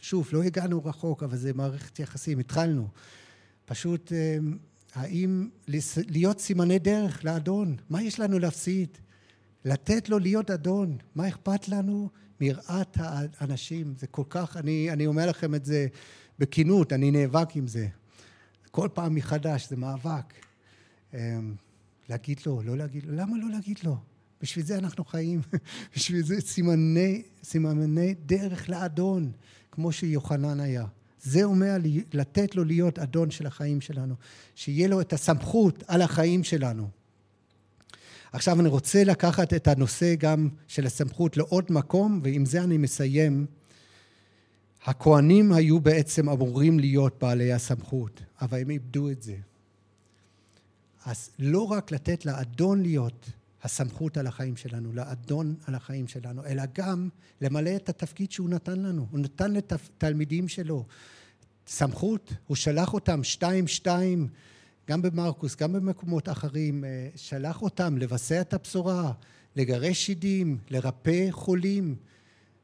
[0.00, 2.88] שוב, לא הגענו רחוק, אבל זה מערכת יחסים, התחלנו.
[3.64, 4.38] פשוט, אה,
[4.94, 5.48] האם
[5.96, 7.76] להיות סימני דרך לאדון?
[7.90, 8.88] מה יש לנו להפסיד?
[9.64, 12.08] לתת לו להיות אדון, מה אכפת לנו
[12.40, 12.96] מיראת
[13.38, 13.94] האנשים?
[13.98, 15.86] זה כל כך, אני, אני אומר לכם את זה
[16.38, 17.88] בכנות, אני נאבק עם זה.
[18.70, 20.34] כל פעם מחדש, זה מאבק.
[21.14, 21.38] אה,
[22.08, 23.96] להגיד לו, לא להגיד לו, למה לא להגיד לו?
[24.42, 25.40] בשביל זה אנחנו חיים,
[25.96, 29.32] בשביל זה סימני, סימני דרך לאדון,
[29.72, 30.86] כמו שיוחנן היה.
[31.22, 31.76] זה אומר
[32.12, 34.14] לתת לו להיות אדון של החיים שלנו,
[34.54, 36.88] שיהיה לו את הסמכות על החיים שלנו.
[38.32, 43.46] עכשיו אני רוצה לקחת את הנושא גם של הסמכות לעוד מקום, ועם זה אני מסיים.
[44.84, 49.36] הכהנים היו בעצם אמורים להיות בעלי הסמכות, אבל הם איבדו את זה.
[51.06, 53.30] אז לא רק לתת לאדון להיות
[53.62, 57.08] הסמכות על החיים שלנו, לאדון על החיים שלנו, אלא גם
[57.40, 59.06] למלא את התפקיד שהוא נתן לנו.
[59.10, 60.84] הוא נתן לתלמידים שלו
[61.66, 64.28] סמכות, הוא שלח אותם שתיים-שתיים,
[64.88, 69.12] גם במרקוס, גם במקומות אחרים, אה, שלח אותם לבשר את הבשורה,
[69.56, 71.96] לגרש שידים, לרפא חולים.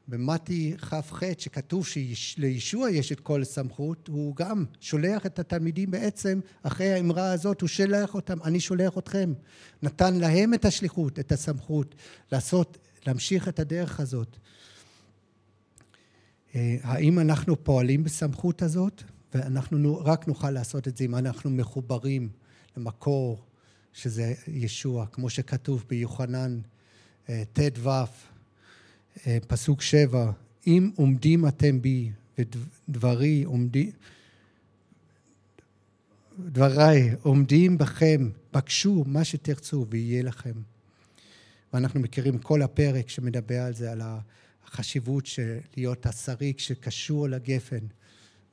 [0.07, 6.93] במתי כ"ח, שכתוב שלישוע יש את כל הסמכות, הוא גם שולח את התלמידים בעצם, אחרי
[6.93, 9.33] האמרה הזאת, הוא שולח אותם, אני שולח אתכם.
[9.83, 11.95] נתן להם את השליחות, את הסמכות,
[12.31, 12.77] לעשות,
[13.07, 14.37] להמשיך את הדרך הזאת.
[16.55, 19.03] אה, האם אנחנו פועלים בסמכות הזאת?
[19.33, 22.29] ואנחנו רק נוכל לעשות את זה אם אנחנו מחוברים
[22.77, 23.45] למקור,
[23.93, 26.59] שזה ישוע, כמו שכתוב ביוחנן
[27.29, 27.89] אה, ט"ו,
[29.47, 30.31] פסוק שבע,
[30.67, 33.91] אם עומדים אתם בי ודברי עומדים,
[36.39, 40.53] דבריי עומדים בכם, בקשו מה שתרצו ויהיה לכם.
[41.73, 44.01] ואנחנו מכירים כל הפרק שמדבר על זה, על
[44.65, 47.85] החשיבות של להיות השריג שקשור לגפן.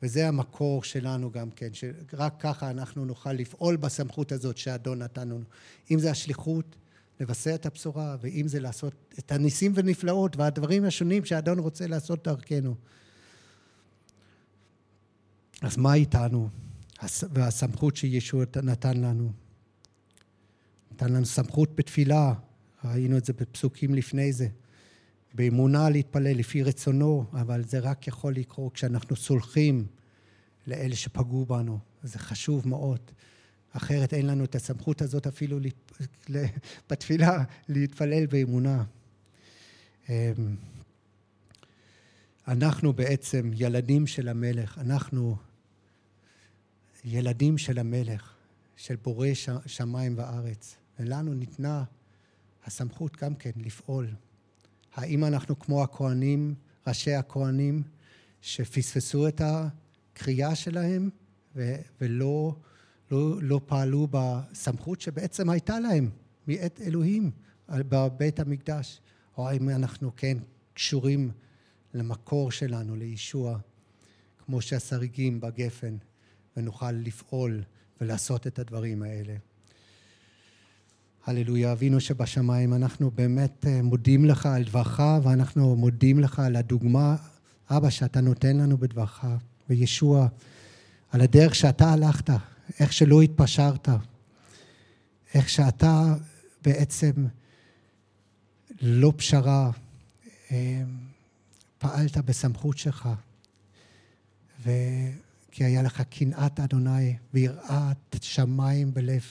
[0.02, 5.44] וזה המקור שלנו גם כן, שרק ככה אנחנו נוכל לפעול בסמכות הזאת שאדון נתן לנו.
[5.90, 6.76] אם זה השליחות,
[7.20, 12.74] לבשר את הבשורה, ואם זה לעשות את הניסים ונפלאות והדברים השונים שהאדון רוצה לעשות דרכנו.
[15.62, 16.48] אז מה איתנו?
[17.32, 19.32] והסמכות שישוע נתן לנו.
[20.92, 22.34] נתן לנו סמכות בתפילה,
[22.84, 24.48] ראינו את זה בפסוקים לפני זה.
[25.34, 29.86] באמונה להתפלל לפי רצונו, אבל זה רק יכול לקרות כשאנחנו סולחים
[30.66, 31.78] לאלה שפגעו בנו.
[32.02, 33.00] זה חשוב מאוד.
[33.72, 35.58] אחרת אין לנו את הסמכות הזאת אפילו
[36.90, 38.84] בתפילה להתפלל באמונה.
[40.08, 40.14] אמ,
[42.48, 45.36] אנחנו בעצם ילדים של המלך, אנחנו
[47.04, 48.34] ילדים של המלך,
[48.76, 49.28] של בורא
[49.66, 51.84] שמיים וארץ, ולנו ניתנה
[52.64, 54.08] הסמכות גם כן לפעול.
[54.94, 56.54] האם אנחנו כמו הכהנים,
[56.86, 57.82] ראשי הכהנים,
[58.40, 61.10] שפספסו את הקריאה שלהם
[62.00, 62.54] ולא
[63.12, 66.10] לא, לא פעלו בסמכות שבעצם הייתה להם
[66.46, 67.30] מאת אלוהים
[67.68, 69.00] בבית המקדש,
[69.38, 70.38] או האם אנחנו כן
[70.74, 71.30] קשורים
[71.94, 73.58] למקור שלנו, לישוע,
[74.38, 75.96] כמו שהשריגים בגפן,
[76.56, 77.62] ונוכל לפעול
[78.00, 79.34] ולעשות את הדברים האלה.
[81.26, 87.16] הללויה, אבינו שבשמיים, אנחנו באמת אה, מודים לך על דברך, ואנחנו מודים לך על הדוגמה,
[87.70, 89.24] אבא, שאתה נותן לנו בדברך,
[89.68, 90.28] וישוע,
[91.10, 92.30] על הדרך שאתה הלכת,
[92.80, 93.88] איך שלא התפשרת,
[95.34, 96.14] איך שאתה
[96.64, 97.12] בעצם
[98.82, 99.70] לא פשרה,
[100.50, 100.82] אה,
[101.78, 103.08] פעלת בסמכות שלך,
[104.60, 109.22] וכי היה לך קנאת אדוני ויראת שמיים בלב,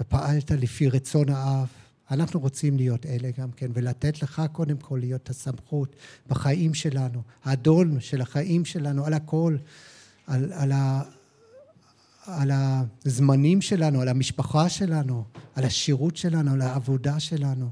[0.00, 1.68] ופעלת לפי רצון האב,
[2.10, 5.96] אנחנו רוצים להיות אלה גם כן, ולתת לך קודם כל להיות את הסמכות
[6.28, 9.56] בחיים שלנו, האדון של החיים שלנו, על הכל,
[10.26, 10.72] על, על,
[12.28, 15.24] על הזמנים שלנו, על המשפחה שלנו,
[15.54, 17.70] על השירות שלנו, על העבודה שלנו.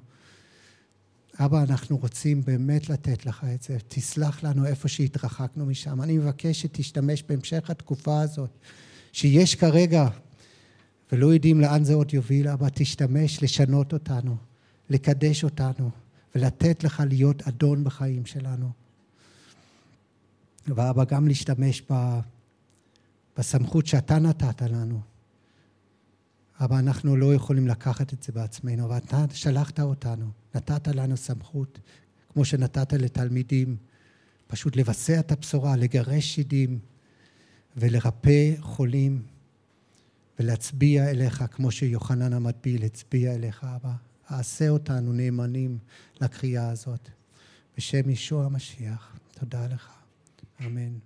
[1.41, 3.77] אבא, אנחנו רוצים באמת לתת לך את זה.
[3.89, 6.03] תסלח לנו איפה שהתרחקנו משם.
[6.03, 8.51] אני מבקש שתשתמש בהמשך התקופה הזאת,
[9.13, 10.09] שיש כרגע,
[11.13, 14.37] ולא יודעים לאן זה עוד יוביל, אבא, תשתמש לשנות אותנו,
[14.91, 15.91] לקדש אותנו,
[16.35, 18.71] ולתת לך להיות אדון בחיים שלנו.
[20.67, 22.21] ואבא, גם להשתמש ב...
[23.39, 25.01] בסמכות שאתה נתת לנו.
[26.61, 31.79] אבל אנחנו לא יכולים לקחת את זה בעצמנו, אבל אתה שלחת אותנו, נתת לנו סמכות,
[32.33, 33.77] כמו שנתת לתלמידים,
[34.47, 36.79] פשוט לבצע את הבשורה, לגרש שדים
[37.77, 39.23] ולרפא חולים
[40.39, 43.93] ולהצביע אליך, כמו שיוחנן המטביל הצביע אליך, אבא.
[44.29, 45.79] עשה אותנו נאמנים
[46.21, 47.09] לקריאה הזאת.
[47.77, 49.91] בשם ישוע המשיח, תודה לך.
[50.67, 50.99] אמן.